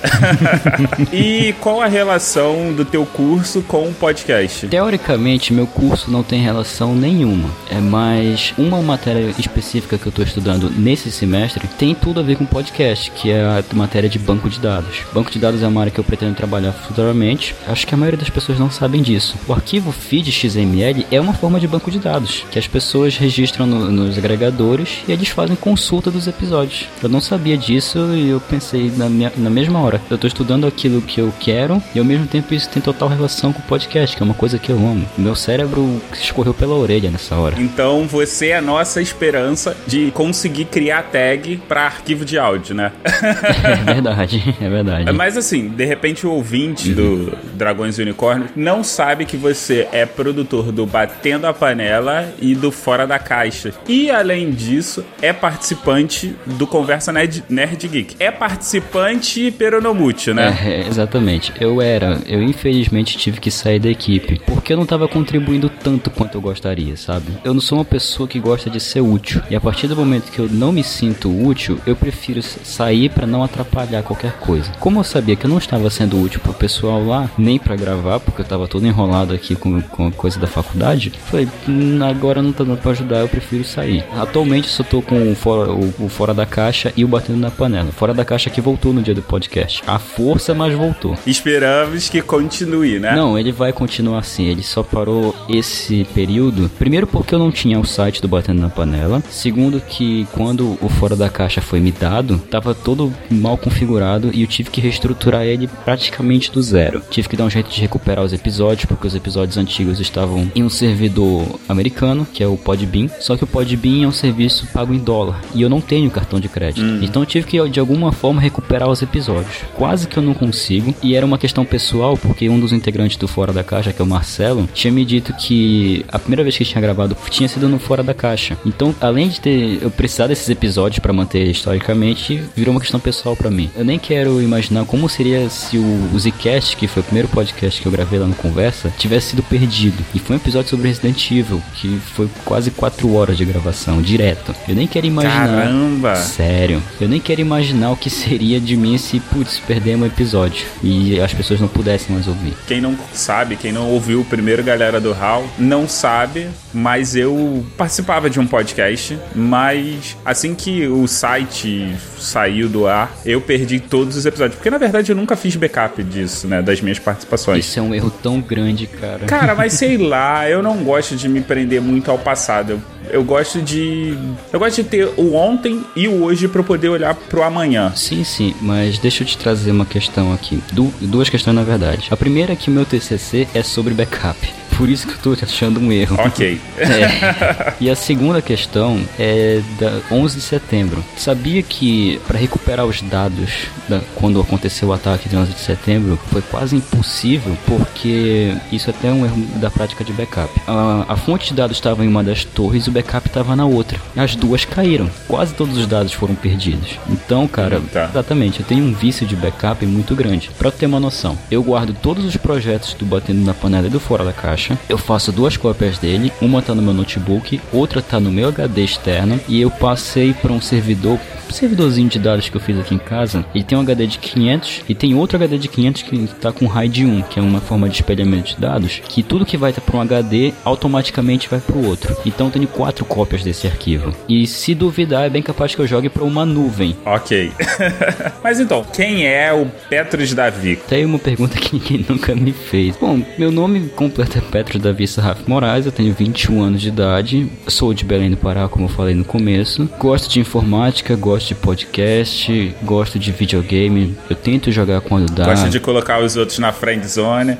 e 1.11 1.53
qual 1.59 1.81
a 1.81 1.87
relação 1.87 2.73
do 2.73 2.85
teu 2.85 3.05
curso 3.05 3.61
com 3.63 3.87
o 3.89 3.93
podcast? 3.93 4.67
Teoricamente, 4.67 5.53
meu 5.53 5.67
curso 5.67 6.09
não 6.09 6.23
tem 6.23 6.41
relação 6.41 6.95
nenhuma. 6.95 7.49
É 7.69 7.79
mais 7.79 8.53
uma 8.57 8.81
matéria 8.81 9.33
específica 9.37 9.97
que 9.97 10.05
eu 10.05 10.09
estou 10.09 10.25
estudando 10.25 10.69
nesse 10.69 11.11
semestre 11.11 11.67
tem 11.77 11.95
tudo 11.95 12.19
a 12.19 12.23
ver 12.23 12.37
com 12.37 12.45
podcast, 12.45 13.11
que 13.11 13.31
é 13.31 13.41
a 13.41 13.63
matéria 13.75 14.09
de 14.09 14.19
banco 14.19 14.49
de 14.49 14.59
dados. 14.59 15.01
Banco 15.13 15.31
de 15.31 15.39
dados 15.39 15.61
é 15.61 15.67
uma 15.67 15.81
área 15.81 15.91
que 15.91 15.99
eu 15.99 16.03
pretendo 16.03 16.35
trabalhar 16.35 16.71
futuramente. 16.71 17.55
Acho 17.73 17.87
que 17.87 17.95
a 17.95 17.97
maioria 17.97 18.19
das 18.19 18.29
pessoas 18.29 18.59
não 18.59 18.69
sabem 18.69 19.01
disso. 19.01 19.35
O 19.47 19.51
arquivo 19.51 19.91
feed 19.91 20.31
XML 20.31 21.07
é 21.09 21.19
uma 21.19 21.33
forma 21.33 21.59
de 21.59 21.67
banco 21.67 21.89
de 21.89 21.97
dados 21.97 22.45
que 22.51 22.59
as 22.59 22.67
pessoas 22.67 23.17
registram 23.17 23.65
no, 23.65 23.89
nos 23.89 24.15
agregadores 24.15 24.99
e 25.07 25.11
eles 25.11 25.29
fazem 25.29 25.55
consulta 25.55 26.11
dos 26.11 26.27
episódios. 26.27 26.87
Eu 27.01 27.09
não 27.09 27.19
sabia 27.19 27.57
disso 27.57 27.97
e 28.13 28.29
eu 28.29 28.39
pensei 28.39 28.91
na, 28.95 29.09
minha, 29.09 29.33
na 29.35 29.49
mesma 29.49 29.81
hora. 29.81 29.99
Eu 30.07 30.15
estou 30.15 30.27
estudando 30.27 30.67
aquilo 30.67 31.01
que 31.01 31.19
eu 31.19 31.33
quero 31.39 31.81
e 31.95 31.99
ao 31.99 32.05
mesmo 32.05 32.27
tempo 32.27 32.53
isso 32.53 32.69
tem 32.69 32.79
total 32.79 33.09
relação 33.09 33.51
com 33.51 33.57
o 33.57 33.63
podcast, 33.63 34.15
que 34.15 34.21
é 34.21 34.25
uma 34.25 34.35
coisa 34.35 34.59
que 34.59 34.71
eu 34.71 34.77
amo. 34.77 35.09
Meu 35.17 35.35
cérebro 35.35 35.99
escorreu 36.13 36.53
pela 36.53 36.75
orelha 36.75 37.09
nessa 37.09 37.35
hora. 37.35 37.59
Então 37.59 38.05
você 38.05 38.49
é 38.49 38.57
a 38.57 38.61
nossa 38.61 39.01
esperança 39.01 39.75
de 39.87 40.11
conseguir 40.11 40.65
criar 40.65 41.01
tag 41.11 41.57
para 41.67 41.85
arquivo 41.85 42.23
de 42.23 42.37
áudio, 42.37 42.75
né? 42.75 42.91
é 43.03 43.93
verdade, 43.93 44.55
é 44.61 44.69
verdade. 44.69 45.11
Mas 45.11 45.37
assim, 45.37 45.69
de 45.69 45.85
repente 45.85 46.27
o 46.27 46.31
ouvinte 46.31 46.89
uhum. 46.89 46.95
do 46.95 47.37
Dragões 47.63 47.97
e 47.97 48.01
Unicórnios 48.01 48.51
não 48.57 48.83
sabe 48.83 49.25
que 49.25 49.37
você 49.37 49.87
é 49.93 50.05
produtor 50.05 50.69
do 50.69 50.85
Batendo 50.85 51.47
a 51.47 51.53
Panela 51.53 52.33
e 52.41 52.53
do 52.55 52.73
Fora 52.73 53.07
da 53.07 53.17
Caixa. 53.17 53.73
E 53.87 54.11
além 54.11 54.51
disso, 54.51 55.05
é 55.21 55.31
participante 55.31 56.35
do 56.45 56.67
Conversa 56.67 57.13
Nerd, 57.13 57.41
Nerd 57.47 57.87
Geek. 57.87 58.17
É 58.19 58.31
participante 58.31 59.49
peronomútil, 59.49 60.35
né? 60.35 60.57
É, 60.61 60.87
exatamente. 60.87 61.53
Eu 61.57 61.81
era. 61.81 62.19
Eu 62.25 62.43
infelizmente 62.43 63.17
tive 63.17 63.39
que 63.39 63.49
sair 63.49 63.79
da 63.79 63.89
equipe 63.89 64.41
porque 64.45 64.73
eu 64.73 64.77
não 64.77 64.83
estava 64.83 65.07
contribuindo 65.07 65.69
tanto 65.69 66.09
quanto 66.09 66.35
eu 66.35 66.41
gostaria, 66.41 66.97
sabe? 66.97 67.27
Eu 67.45 67.53
não 67.53 67.61
sou 67.61 67.77
uma 67.77 67.85
pessoa 67.85 68.27
que 68.27 68.39
gosta 68.39 68.69
de 68.69 68.81
ser 68.81 68.99
útil. 68.99 69.41
E 69.49 69.55
a 69.55 69.61
partir 69.61 69.87
do 69.87 69.95
momento 69.95 70.31
que 70.31 70.39
eu 70.39 70.49
não 70.49 70.73
me 70.73 70.83
sinto 70.83 71.29
útil, 71.29 71.79
eu 71.87 71.95
prefiro 71.95 72.41
sair 72.41 73.09
para 73.09 73.25
não 73.25 73.41
atrapalhar 73.41 74.03
qualquer 74.03 74.33
coisa. 74.33 74.69
Como 74.81 74.99
eu 74.99 75.03
sabia 75.05 75.37
que 75.37 75.45
eu 75.45 75.49
não 75.49 75.57
estava 75.57 75.89
sendo 75.89 76.21
útil 76.21 76.41
pro 76.41 76.53
pessoal 76.53 77.03
lá, 77.05 77.29
nem 77.37 77.52
para 77.59 77.75
gravar, 77.75 78.19
porque 78.19 78.41
eu 78.41 78.43
estava 78.43 78.67
todo 78.67 78.85
enrolado 78.85 79.33
aqui 79.33 79.55
com, 79.55 79.81
com 79.81 80.07
a 80.07 80.11
coisa 80.11 80.39
da 80.39 80.47
faculdade, 80.47 81.11
falei, 81.25 81.47
hum, 81.67 81.99
agora 82.03 82.41
não 82.41 82.51
tá 82.51 82.63
dando 82.63 82.77
pra 82.77 82.91
ajudar, 82.91 83.19
eu 83.19 83.27
prefiro 83.27 83.63
sair. 83.63 84.03
Atualmente 84.15 84.67
só 84.67 84.83
tô 84.83 85.01
com 85.01 85.31
o 85.31 85.35
fora, 85.35 85.71
o, 85.71 85.93
o 85.99 86.09
fora 86.09 86.33
da 86.33 86.45
caixa 86.45 86.93
e 86.95 87.03
o 87.03 87.07
batendo 87.07 87.39
na 87.39 87.51
panela. 87.51 87.91
Fora 87.91 88.13
da 88.13 88.25
caixa 88.25 88.49
que 88.49 88.61
voltou 88.61 88.93
no 88.93 89.01
dia 89.01 89.13
do 89.13 89.21
podcast. 89.21 89.81
A 89.85 89.99
força, 89.99 90.53
mas 90.53 90.73
voltou. 90.73 91.15
Esperamos 91.25 92.09
que 92.09 92.21
continue, 92.21 92.99
né? 92.99 93.15
Não, 93.15 93.37
ele 93.37 93.51
vai 93.51 93.73
continuar 93.73 94.19
assim. 94.19 94.45
Ele 94.45 94.63
só 94.63 94.83
parou 94.83 95.35
esse 95.49 96.05
período. 96.13 96.69
Primeiro 96.77 97.07
porque 97.07 97.35
eu 97.35 97.39
não 97.39 97.51
tinha 97.51 97.79
o 97.79 97.85
site 97.85 98.21
do 98.21 98.27
Batendo 98.27 98.61
na 98.61 98.69
Panela. 98.69 99.21
Segundo 99.29 99.79
que 99.79 100.27
quando 100.31 100.77
o 100.81 100.89
Fora 100.89 101.15
da 101.15 101.29
Caixa 101.29 101.61
foi 101.61 101.79
me 101.79 101.91
dado, 101.91 102.37
tava 102.49 102.73
todo 102.73 103.13
mal 103.29 103.57
configurado 103.57 104.31
e 104.33 104.41
eu 104.41 104.47
tive 104.47 104.69
que 104.69 104.81
reestruturar 104.81 105.43
ele 105.43 105.67
praticamente 105.85 106.51
do 106.51 106.61
zero. 106.61 107.01
Tive 107.09 107.29
que 107.29 107.37
dar 107.37 107.42
um 107.45 107.49
jeito 107.49 107.69
de 107.69 107.81
recuperar 107.81 108.23
os 108.23 108.33
episódios, 108.33 108.85
porque 108.85 109.07
os 109.07 109.15
episódios 109.15 109.57
antigos 109.57 109.99
estavam 109.99 110.51
em 110.55 110.63
um 110.63 110.69
servidor 110.69 111.59
americano, 111.67 112.25
que 112.31 112.43
é 112.43 112.47
o 112.47 112.57
Podbean. 112.57 113.07
Só 113.19 113.35
que 113.35 113.43
o 113.43 113.47
Podbean 113.47 114.03
é 114.05 114.07
um 114.07 114.11
serviço 114.11 114.67
pago 114.67 114.93
em 114.93 114.99
dólar 114.99 115.41
e 115.53 115.61
eu 115.61 115.69
não 115.69 115.81
tenho 115.81 116.09
cartão 116.09 116.39
de 116.39 116.49
crédito. 116.49 116.85
Hum. 116.85 116.99
Então 117.01 117.21
eu 117.21 117.25
tive 117.25 117.47
que 117.47 117.69
de 117.69 117.79
alguma 117.79 118.11
forma 118.11 118.41
recuperar 118.41 118.89
os 118.89 119.01
episódios. 119.01 119.57
Quase 119.75 120.07
que 120.07 120.17
eu 120.17 120.23
não 120.23 120.33
consigo 120.33 120.93
e 121.01 121.15
era 121.15 121.25
uma 121.25 121.37
questão 121.37 121.65
pessoal, 121.65 122.17
porque 122.17 122.49
um 122.49 122.59
dos 122.59 122.73
integrantes 122.73 123.17
do 123.17 123.27
Fora 123.27 123.53
da 123.53 123.63
Caixa, 123.63 123.93
que 123.93 124.01
é 124.01 124.05
o 124.05 124.07
Marcelo, 124.07 124.67
tinha 124.73 124.91
me 124.91 125.05
dito 125.05 125.33
que 125.33 126.05
a 126.11 126.19
primeira 126.19 126.43
vez 126.43 126.57
que 126.57 126.65
tinha 126.65 126.81
gravado 126.81 127.15
tinha 127.29 127.47
sido 127.47 127.67
no 127.67 127.79
Fora 127.79 128.03
da 128.03 128.13
Caixa. 128.13 128.57
Então, 128.65 128.93
além 129.01 129.29
de 129.29 129.39
ter 129.39 129.79
eu 129.81 129.91
precisar 129.91 130.27
desses 130.27 130.49
episódios 130.49 130.99
para 130.99 131.13
manter 131.13 131.47
historicamente, 131.47 132.41
virou 132.55 132.73
uma 132.73 132.81
questão 132.81 132.99
pessoal 132.99 133.35
para 133.35 133.49
mim. 133.49 133.69
Eu 133.75 133.83
nem 133.83 133.99
quero 133.99 134.41
imaginar 134.41 134.85
como 134.85 135.09
seria 135.09 135.49
se 135.49 135.77
o, 135.77 136.09
o 136.13 136.19
Zcast, 136.19 136.75
que 136.77 136.87
foi 136.87 137.01
o 137.01 137.05
primeiro 137.05 137.27
podcast 137.33 137.81
que 137.81 137.87
eu 137.87 137.91
gravei 137.91 138.19
lá 138.19 138.27
no 138.27 138.35
Conversa, 138.35 138.93
tivesse 138.97 139.31
sido 139.31 139.43
perdido. 139.43 140.03
E 140.13 140.19
foi 140.19 140.35
um 140.35 140.39
episódio 140.39 140.69
sobre 140.69 140.87
Resident 140.87 141.31
Evil, 141.31 141.61
que 141.73 141.99
foi 142.13 142.29
quase 142.45 142.71
4 142.71 143.13
horas 143.13 143.37
de 143.37 143.43
gravação, 143.43 144.01
direto. 144.01 144.53
Eu 144.67 144.75
nem 144.75 144.87
quero 144.87 145.07
imaginar. 145.07 145.47
Caramba! 145.47 146.15
Sério. 146.15 146.81
Eu 147.01 147.09
nem 147.09 147.19
quero 147.19 147.41
imaginar 147.41 147.91
o 147.91 147.97
que 147.97 148.09
seria 148.09 148.59
de 148.59 148.77
mim 148.77 148.97
se, 148.97 149.19
putz, 149.19 149.59
perder 149.59 149.95
um 149.95 150.05
episódio 150.05 150.65
e 150.83 151.19
as 151.19 151.33
pessoas 151.33 151.59
não 151.59 151.67
pudessem 151.67 152.13
mais 152.13 152.27
ouvir. 152.27 152.53
Quem 152.67 152.79
não 152.79 152.95
sabe, 153.13 153.55
quem 153.55 153.71
não 153.71 153.89
ouviu 153.89 154.21
o 154.21 154.25
primeiro 154.25 154.63
Galera 154.63 155.01
do 155.01 155.11
Hall, 155.11 155.47
não 155.57 155.87
sabe, 155.87 156.47
mas 156.73 157.15
eu 157.15 157.65
participava 157.77 158.29
de 158.29 158.39
um 158.39 158.45
podcast, 158.45 159.17
mas 159.35 160.15
assim 160.23 160.53
que 160.53 160.87
o 160.87 161.07
site 161.07 161.95
saiu 162.19 162.69
do 162.69 162.87
ar, 162.87 163.11
eu 163.25 163.41
perdi 163.41 163.79
todos 163.79 164.15
os 164.15 164.25
episódios. 164.25 164.55
Porque 164.55 164.69
na 164.69 164.77
verdade 164.77 165.11
eu 165.11 165.15
nunca 165.15 165.35
fiz 165.35 165.55
backup 165.55 166.01
disso, 166.03 166.47
né? 166.47 166.61
Das 166.61 166.79
minhas 166.81 166.99
participações. 166.99 167.12
Isso 167.59 167.79
é 167.79 167.81
um 167.81 167.93
erro 167.93 168.11
tão 168.11 168.39
grande, 168.39 168.87
cara. 168.87 169.25
Cara, 169.25 169.55
mas 169.55 169.73
sei 169.73 169.97
lá, 169.99 170.49
eu 170.49 170.61
não 170.61 170.77
gosto 170.83 171.15
de 171.15 171.27
me 171.27 171.41
prender 171.41 171.81
muito 171.81 172.09
ao 172.09 172.17
passado. 172.17 172.71
Eu, 172.71 172.81
eu 173.09 173.23
gosto 173.23 173.61
de. 173.61 174.17
Eu 174.51 174.59
gosto 174.59 174.81
de 174.81 174.89
ter 174.89 175.05
o 175.17 175.35
ontem 175.35 175.83
e 175.95 176.07
o 176.07 176.23
hoje 176.23 176.47
para 176.47 176.63
poder 176.63 176.89
olhar 176.89 177.13
pro 177.13 177.43
amanhã. 177.43 177.91
Sim, 177.95 178.23
sim, 178.23 178.55
mas 178.61 178.97
deixa 178.97 179.23
eu 179.23 179.27
te 179.27 179.37
trazer 179.37 179.71
uma 179.71 179.85
questão 179.85 180.33
aqui. 180.33 180.61
Du 180.71 180.93
duas 181.01 181.29
questões, 181.29 181.55
na 181.55 181.63
verdade. 181.63 182.07
A 182.11 182.17
primeira 182.17 182.53
é 182.53 182.55
que 182.55 182.69
meu 182.69 182.85
TCC 182.85 183.47
é 183.53 183.63
sobre 183.63 183.93
backup. 183.93 184.62
Por 184.77 184.89
isso 184.89 185.07
que 185.07 185.13
eu 185.13 185.35
tô 185.35 185.45
achando 185.45 185.79
um 185.79 185.91
erro. 185.91 186.17
Ok. 186.19 186.59
É. 186.77 187.73
E 187.79 187.89
a 187.89 187.95
segunda 187.95 188.41
questão 188.41 188.99
é 189.19 189.61
da 189.79 189.99
11 190.11 190.35
de 190.35 190.41
setembro. 190.41 191.03
Sabia 191.17 191.61
que 191.61 192.19
para 192.27 192.37
recuperar 192.37 192.85
os 192.85 193.01
dados 193.01 193.67
da, 193.87 194.01
quando 194.15 194.39
aconteceu 194.39 194.89
o 194.89 194.93
ataque 194.93 195.29
de 195.29 195.35
11 195.35 195.53
de 195.53 195.59
setembro 195.59 196.17
foi 196.31 196.41
quase 196.41 196.75
impossível 196.75 197.57
porque 197.65 198.55
isso 198.71 198.89
é 198.89 198.93
até 198.93 199.11
um 199.11 199.25
erro 199.25 199.41
da 199.55 199.69
prática 199.69 200.03
de 200.03 200.13
backup. 200.13 200.49
A, 200.67 201.05
a 201.09 201.15
fonte 201.17 201.49
de 201.49 201.53
dados 201.55 201.77
estava 201.77 202.03
em 202.03 202.07
uma 202.07 202.23
das 202.23 202.43
torres 202.43 202.85
e 202.85 202.89
o 202.89 202.91
backup 202.91 203.27
estava 203.27 203.55
na 203.55 203.65
outra. 203.65 203.99
As 204.15 204.35
duas 204.35 204.65
caíram. 204.65 205.09
Quase 205.27 205.53
todos 205.53 205.77
os 205.77 205.87
dados 205.87 206.13
foram 206.13 206.35
perdidos. 206.35 206.97
Então, 207.09 207.47
cara, 207.47 207.81
tá. 207.91 208.09
exatamente, 208.09 208.61
eu 208.61 208.65
tenho 208.65 208.85
um 208.85 208.93
vício 208.93 209.25
de 209.25 209.35
backup 209.35 209.85
muito 209.85 210.15
grande. 210.15 210.49
Para 210.57 210.71
ter 210.71 210.85
uma 210.85 210.99
noção, 210.99 211.37
eu 211.51 211.61
guardo 211.63 211.93
todos 211.93 212.25
os 212.25 212.37
projetos 212.37 212.93
do 212.93 213.05
Batendo 213.05 213.43
na 213.45 213.53
Panela 213.53 213.87
e 213.87 213.89
do 213.89 213.99
Fora 213.99 214.23
da 214.23 214.33
Caixa 214.33 214.62
caixa. 214.63 214.77
Eu 214.87 214.97
faço 214.97 215.31
duas 215.31 215.57
cópias 215.57 215.97
dele, 215.97 216.31
uma 216.41 216.61
tá 216.61 216.73
no 216.73 216.81
meu 216.81 216.93
notebook, 216.93 217.59
outra 217.71 218.01
tá 218.01 218.19
no 218.19 218.31
meu 218.31 218.47
HD 218.49 218.83
externo 218.83 219.39
e 219.47 219.61
eu 219.61 219.69
passei 219.69 220.33
para 220.33 220.51
um 220.51 220.61
servidor, 220.61 221.19
servidorzinho 221.49 222.09
de 222.09 222.19
dados 222.19 222.49
que 222.49 222.55
eu 222.55 222.61
fiz 222.61 222.79
aqui 222.79 222.95
em 222.95 222.99
casa. 222.99 223.45
Ele 223.53 223.63
tem 223.63 223.77
um 223.77 223.81
HD 223.81 224.07
de 224.07 224.17
500 224.17 224.81
e 224.87 224.95
tem 224.95 225.15
outro 225.15 225.37
HD 225.37 225.57
de 225.57 225.67
500 225.67 226.01
que 226.01 226.27
tá 226.39 226.51
com 226.51 226.65
RAID 226.65 227.05
1, 227.05 227.21
que 227.23 227.39
é 227.39 227.41
uma 227.41 227.59
forma 227.59 227.89
de 227.89 227.95
espelhamento 227.95 228.55
de 228.55 228.61
dados, 228.61 229.01
que 229.07 229.21
tudo 229.21 229.45
que 229.45 229.57
vai 229.57 229.73
para 229.73 229.97
um 229.97 230.01
HD 230.01 230.53
automaticamente 230.63 231.49
vai 231.49 231.59
para 231.59 231.75
o 231.75 231.85
outro. 231.85 232.15
Então 232.25 232.47
eu 232.47 232.51
tenho 232.51 232.67
quatro 232.67 233.05
cópias 233.05 233.43
desse 233.43 233.67
arquivo. 233.67 234.13
E 234.27 234.47
se 234.47 234.73
duvidar, 234.73 235.25
é 235.25 235.29
bem 235.29 235.41
capaz 235.41 235.75
que 235.75 235.81
eu 235.81 235.87
jogue 235.87 236.09
para 236.09 236.23
uma 236.23 236.45
nuvem. 236.45 236.95
Ok. 237.05 237.51
Mas 238.43 238.59
então, 238.59 238.85
quem 238.93 239.27
é 239.27 239.51
o 239.53 239.65
Petros 239.89 240.33
Davi? 240.33 240.75
Tem 240.87 241.05
uma 241.05 241.19
pergunta 241.19 241.57
que 241.57 241.75
ninguém 241.75 242.05
nunca 242.07 242.35
me 242.35 242.51
fez. 242.51 242.95
Bom, 242.97 243.21
meu 243.37 243.51
nome 243.51 243.89
completo 243.89 244.37
é 244.37 244.41
Petros 244.53 244.79
Davi 244.79 245.07
Sarraf 245.07 245.39
Moraes, 245.47 245.87
eu 245.87 245.91
tenho 245.91 246.13
21 246.13 246.61
anos 246.61 246.79
de 246.79 246.89
idade, 246.89 247.51
sou 247.67 247.91
de 247.91 248.05
Belém 248.05 248.29
do 248.29 248.37
Pará, 248.37 248.67
como 248.67 248.85
eu 248.85 248.89
falei 248.89 249.15
no 249.15 249.25
começo. 249.25 249.89
Gosto 249.97 250.29
de 250.29 250.39
informática, 250.39 251.15
gosto 251.15 251.47
de 251.47 251.55
podcast, 251.55 252.75
gosto 252.83 253.17
de 253.17 253.31
videogame. 253.31 254.15
Eu 254.29 254.35
tento 254.35 254.71
jogar 254.71 255.01
quando 255.01 255.33
dá. 255.33 255.45
Gosto 255.45 255.69
de 255.69 255.79
colocar 255.79 256.21
os 256.21 256.35
outros 256.35 256.59
na 256.59 256.71
friend 256.71 257.03
zone. 257.07 257.57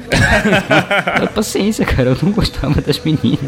Paciência, 1.34 1.84
cara, 1.84 2.12
eu 2.12 2.18
não 2.22 2.32
gostava 2.32 2.80
das 2.80 3.00
meninas. 3.00 3.40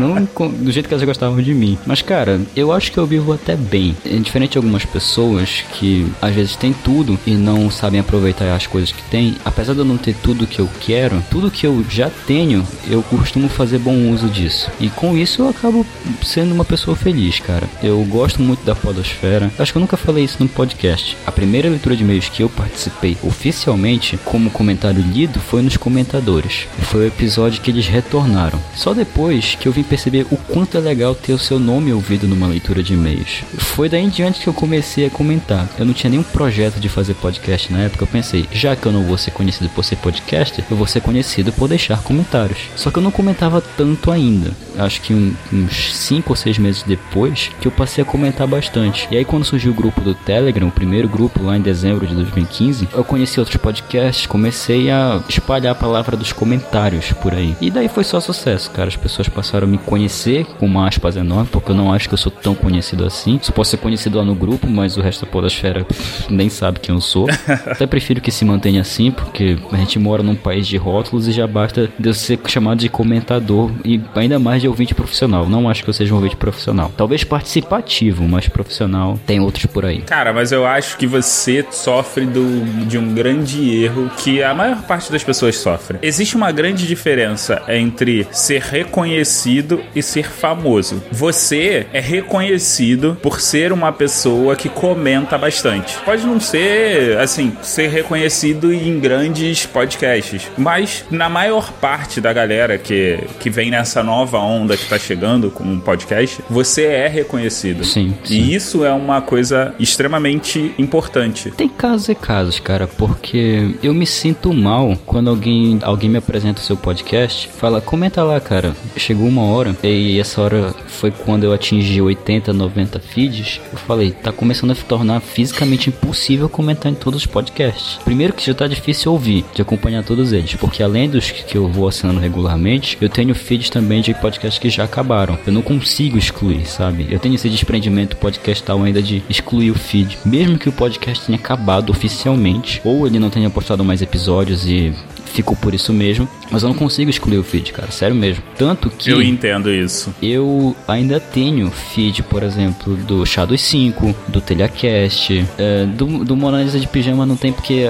não 0.00 0.26
do 0.48 0.72
jeito 0.72 0.88
que 0.88 0.94
elas 0.94 1.04
gostavam 1.04 1.42
de 1.42 1.52
mim. 1.52 1.76
Mas, 1.84 2.00
cara, 2.00 2.40
eu 2.56 2.72
acho 2.72 2.90
que 2.90 2.96
eu 2.96 3.04
vivo 3.04 3.34
até 3.34 3.56
bem. 3.56 3.94
É 4.06 4.16
diferente 4.16 4.52
de 4.52 4.58
algumas 4.58 4.86
pessoas 4.86 5.62
que 5.74 6.10
às 6.22 6.34
vezes 6.34 6.56
têm 6.56 6.72
tudo 6.72 7.18
e 7.26 7.32
não 7.32 7.70
sabem 7.70 8.00
aproveitar 8.00 8.54
as 8.56 8.66
coisas 8.66 8.90
que 8.90 9.02
têm. 9.10 9.36
Apesar 9.44 9.74
de 9.74 9.80
eu 9.80 9.84
não 9.84 9.98
ter 9.98 10.14
tudo 10.22 10.46
que 10.46 10.60
eu 10.60 10.68
quero, 10.80 11.22
tudo 11.30 11.50
que 11.50 11.66
eu 11.66 11.84
já 11.90 12.08
tenho 12.26 12.53
tenho, 12.54 12.66
eu 12.88 13.02
costumo 13.02 13.48
fazer 13.48 13.78
bom 13.78 14.10
uso 14.10 14.28
disso. 14.28 14.70
E 14.78 14.88
com 14.88 15.16
isso 15.16 15.42
eu 15.42 15.48
acabo 15.48 15.84
sendo 16.22 16.54
uma 16.54 16.64
pessoa 16.64 16.96
feliz, 16.96 17.40
cara. 17.40 17.68
Eu 17.82 18.02
gosto 18.04 18.40
muito 18.40 18.64
da 18.64 18.74
podosfera. 18.74 19.50
Acho 19.58 19.72
que 19.72 19.78
eu 19.78 19.80
nunca 19.80 19.96
falei 19.96 20.24
isso 20.24 20.36
no 20.40 20.48
podcast. 20.48 21.16
A 21.26 21.32
primeira 21.32 21.68
leitura 21.68 21.96
de 21.96 22.04
e-mails 22.04 22.28
que 22.28 22.42
eu 22.42 22.48
participei 22.48 23.16
oficialmente 23.22 24.18
como 24.24 24.50
comentário 24.50 25.02
lido 25.02 25.40
foi 25.40 25.62
nos 25.62 25.76
comentadores. 25.76 26.66
Foi 26.82 27.04
o 27.04 27.06
episódio 27.06 27.60
que 27.60 27.70
eles 27.70 27.86
retornaram. 27.86 28.60
Só 28.74 28.94
depois 28.94 29.56
que 29.58 29.66
eu 29.66 29.72
vim 29.72 29.82
perceber 29.82 30.26
o 30.30 30.36
quanto 30.36 30.76
é 30.76 30.80
legal 30.80 31.14
ter 31.14 31.32
o 31.32 31.38
seu 31.38 31.58
nome 31.58 31.92
ouvido 31.92 32.28
numa 32.28 32.46
leitura 32.46 32.82
de 32.82 32.94
e-mails. 32.94 33.42
Foi 33.58 33.88
daí 33.88 34.04
em 34.04 34.08
diante 34.08 34.40
que 34.40 34.46
eu 34.46 34.54
comecei 34.54 35.06
a 35.06 35.10
comentar. 35.10 35.68
Eu 35.78 35.86
não 35.86 35.94
tinha 35.94 36.10
nenhum 36.10 36.22
projeto 36.22 36.78
de 36.78 36.88
fazer 36.88 37.14
podcast 37.14 37.72
na 37.72 37.80
época. 37.80 38.04
Eu 38.04 38.08
pensei, 38.08 38.46
já 38.52 38.76
que 38.76 38.86
eu 38.86 38.92
não 38.92 39.04
vou 39.04 39.18
ser 39.18 39.30
conhecido 39.30 39.68
por 39.70 39.84
ser 39.84 39.96
podcaster, 39.96 40.64
eu 40.70 40.76
vou 40.76 40.86
ser 40.86 41.00
conhecido 41.00 41.52
por 41.52 41.68
deixar 41.68 42.02
comentários. 42.02 42.43
Só 42.76 42.90
que 42.90 42.98
eu 42.98 43.02
não 43.02 43.10
comentava 43.10 43.62
tanto 43.76 44.10
ainda. 44.10 44.52
Acho 44.78 45.00
que 45.00 45.14
um, 45.14 45.34
uns 45.52 45.94
5 45.94 46.30
ou 46.30 46.36
6 46.36 46.58
meses 46.58 46.82
depois 46.82 47.50
que 47.60 47.68
eu 47.68 47.72
passei 47.72 48.02
a 48.02 48.06
comentar 48.06 48.46
bastante. 48.46 49.08
E 49.10 49.16
aí 49.16 49.24
quando 49.24 49.44
surgiu 49.44 49.72
o 49.72 49.74
grupo 49.74 50.00
do 50.00 50.14
Telegram, 50.14 50.68
o 50.68 50.72
primeiro 50.72 51.08
grupo 51.08 51.42
lá 51.42 51.56
em 51.56 51.60
dezembro 51.60 52.06
de 52.06 52.14
2015, 52.14 52.88
eu 52.92 53.04
conheci 53.04 53.38
outros 53.38 53.56
podcasts, 53.56 54.26
comecei 54.26 54.90
a 54.90 55.22
espalhar 55.28 55.72
a 55.72 55.74
palavra 55.74 56.16
dos 56.16 56.32
comentários 56.32 57.12
por 57.12 57.32
aí. 57.34 57.56
E 57.60 57.70
daí 57.70 57.88
foi 57.88 58.04
só 58.04 58.20
sucesso, 58.20 58.70
cara. 58.70 58.88
As 58.88 58.96
pessoas 58.96 59.28
passaram 59.28 59.66
a 59.66 59.70
me 59.70 59.78
conhecer 59.78 60.44
com 60.58 60.66
uma 60.66 60.88
aspas 60.88 61.16
enorme, 61.16 61.48
porque 61.50 61.70
eu 61.70 61.74
não 61.74 61.92
acho 61.92 62.08
que 62.08 62.14
eu 62.14 62.18
sou 62.18 62.32
tão 62.32 62.54
conhecido 62.54 63.04
assim. 63.04 63.38
Só 63.42 63.52
posso 63.52 63.70
ser 63.70 63.76
conhecido 63.78 64.18
lá 64.18 64.24
no 64.24 64.34
grupo, 64.34 64.68
mas 64.68 64.96
o 64.96 65.00
resto 65.00 65.24
da 65.24 65.30
podosfera 65.30 65.86
nem 66.28 66.48
sabe 66.48 66.80
quem 66.80 66.94
eu 66.94 67.00
sou. 67.00 67.28
Até 67.66 67.86
prefiro 67.86 68.20
que 68.20 68.30
se 68.30 68.44
mantenha 68.44 68.80
assim, 68.80 69.10
porque 69.10 69.56
a 69.72 69.76
gente 69.76 69.98
mora 69.98 70.22
num 70.22 70.34
país 70.34 70.66
de 70.66 70.76
rótulos 70.76 71.28
e 71.28 71.32
já 71.32 71.46
basta 71.46 71.90
de 71.98 72.08
eu 72.08 72.14
ser 72.14 72.33
chamado 72.46 72.78
de 72.78 72.88
comentador 72.88 73.70
e 73.84 74.00
ainda 74.14 74.38
mais 74.38 74.60
de 74.60 74.68
ouvinte 74.68 74.94
profissional. 74.94 75.48
Não 75.48 75.68
acho 75.68 75.82
que 75.82 75.90
eu 75.90 75.94
seja 75.94 76.12
um 76.12 76.16
ouvinte 76.16 76.36
profissional. 76.36 76.92
Talvez 76.96 77.24
participativo, 77.24 78.26
mas 78.28 78.48
profissional 78.48 79.18
tem 79.26 79.40
outros 79.40 79.66
por 79.66 79.84
aí. 79.84 80.00
Cara, 80.02 80.32
mas 80.32 80.52
eu 80.52 80.66
acho 80.66 80.96
que 80.96 81.06
você 81.06 81.64
sofre 81.70 82.26
do, 82.26 82.86
de 82.86 82.98
um 82.98 83.14
grande 83.14 83.82
erro 83.82 84.10
que 84.18 84.42
a 84.42 84.54
maior 84.54 84.82
parte 84.82 85.10
das 85.10 85.22
pessoas 85.22 85.56
sofre. 85.56 85.98
Existe 86.02 86.36
uma 86.36 86.52
grande 86.52 86.86
diferença 86.86 87.62
entre 87.68 88.26
ser 88.30 88.62
reconhecido 88.62 89.80
e 89.94 90.02
ser 90.02 90.30
famoso. 90.30 91.02
Você 91.10 91.86
é 91.92 92.00
reconhecido 92.00 93.16
por 93.22 93.40
ser 93.40 93.72
uma 93.72 93.92
pessoa 93.92 94.56
que 94.56 94.68
comenta 94.68 95.36
bastante. 95.38 95.96
Pode 96.04 96.26
não 96.26 96.40
ser, 96.40 97.18
assim, 97.18 97.56
ser 97.62 97.88
reconhecido 97.88 98.72
em 98.72 98.98
grandes 98.98 99.66
podcasts, 99.66 100.50
mas 100.56 101.04
na 101.10 101.28
maior 101.28 101.72
parte 101.72 102.20
da 102.24 102.32
galera 102.32 102.78
que, 102.78 103.18
que 103.38 103.50
vem 103.50 103.70
nessa 103.70 104.02
nova 104.02 104.38
onda 104.38 104.78
que 104.78 104.88
tá 104.88 104.98
chegando 104.98 105.50
com 105.50 105.62
um 105.62 105.78
podcast, 105.78 106.42
você 106.48 106.84
é 106.84 107.06
reconhecido. 107.06 107.84
Sim, 107.84 108.14
sim. 108.24 108.34
E 108.34 108.54
isso 108.54 108.82
é 108.82 108.90
uma 108.90 109.20
coisa 109.20 109.74
extremamente 109.78 110.74
importante. 110.78 111.50
Tem 111.50 111.68
casos 111.68 112.08
e 112.08 112.14
casos, 112.14 112.58
cara, 112.58 112.86
porque 112.86 113.74
eu 113.82 113.92
me 113.92 114.06
sinto 114.06 114.54
mal 114.54 114.96
quando 115.04 115.28
alguém, 115.28 115.78
alguém 115.82 116.08
me 116.08 116.16
apresenta 116.16 116.62
o 116.62 116.64
seu 116.64 116.78
podcast, 116.78 117.50
fala, 117.58 117.82
comenta 117.82 118.22
lá, 118.22 118.40
cara. 118.40 118.74
Chegou 118.96 119.28
uma 119.28 119.42
hora, 119.42 119.76
e 119.82 120.18
essa 120.18 120.40
hora 120.40 120.74
foi 120.86 121.10
quando 121.10 121.44
eu 121.44 121.52
atingi 121.52 122.00
80, 122.00 122.54
90 122.54 123.00
feeds. 123.00 123.60
Eu 123.70 123.78
falei, 123.78 124.12
tá 124.12 124.32
começando 124.32 124.70
a 124.70 124.74
se 124.74 124.84
tornar 124.86 125.20
fisicamente 125.20 125.90
impossível 125.90 126.48
comentar 126.48 126.90
em 126.90 126.94
todos 126.94 127.20
os 127.20 127.26
podcasts. 127.26 127.98
Primeiro 128.02 128.32
que 128.32 128.46
já 128.46 128.54
tá 128.54 128.66
difícil 128.66 129.12
ouvir, 129.12 129.44
de 129.54 129.60
acompanhar 129.60 130.02
todos 130.02 130.32
eles, 130.32 130.54
porque 130.54 130.82
além 130.82 131.10
dos 131.10 131.30
que 131.30 131.58
eu 131.58 131.68
vou 131.68 131.86
assinando 131.86 132.13
regularmente, 132.20 132.96
eu 133.00 133.08
tenho 133.08 133.34
feeds 133.34 133.70
também 133.70 134.02
de 134.02 134.14
podcasts 134.14 134.58
que 134.58 134.70
já 134.70 134.84
acabaram. 134.84 135.38
Eu 135.46 135.52
não 135.52 135.62
consigo 135.62 136.18
excluir, 136.18 136.66
sabe? 136.66 137.06
Eu 137.10 137.18
tenho 137.18 137.34
esse 137.34 137.48
desprendimento 137.48 138.16
podcastal 138.16 138.82
ainda 138.82 139.02
de 139.02 139.22
excluir 139.28 139.70
o 139.70 139.78
feed. 139.78 140.18
Mesmo 140.24 140.58
que 140.58 140.68
o 140.68 140.72
podcast 140.72 141.24
tenha 141.24 141.38
acabado 141.38 141.90
oficialmente, 141.90 142.80
ou 142.84 143.06
ele 143.06 143.18
não 143.18 143.30
tenha 143.30 143.50
postado 143.50 143.84
mais 143.84 144.02
episódios 144.02 144.66
e 144.66 144.92
ficou 145.34 145.56
por 145.56 145.74
isso 145.74 145.92
mesmo. 145.92 146.28
Mas 146.50 146.62
eu 146.62 146.68
não 146.68 146.76
consigo 146.76 147.10
excluir 147.10 147.38
o 147.38 147.42
feed, 147.42 147.72
cara. 147.72 147.90
Sério 147.90 148.14
mesmo. 148.14 148.42
Tanto 148.56 148.90
que. 148.90 149.10
Eu 149.10 149.22
entendo 149.22 149.72
isso. 149.72 150.14
Eu 150.22 150.74
ainda 150.86 151.18
tenho 151.18 151.70
feed, 151.70 152.22
por 152.22 152.42
exemplo, 152.42 152.96
do 152.96 153.24
Shadow 153.26 153.56
5, 153.56 154.14
do 154.28 154.40
Telecast, 154.40 155.44
é, 155.58 155.86
do, 155.86 156.24
do 156.24 156.36
Monalisa 156.36 156.78
de 156.78 156.86
Pijama 156.86 157.26
não 157.26 157.36
tem 157.36 157.52
porque 157.52 157.84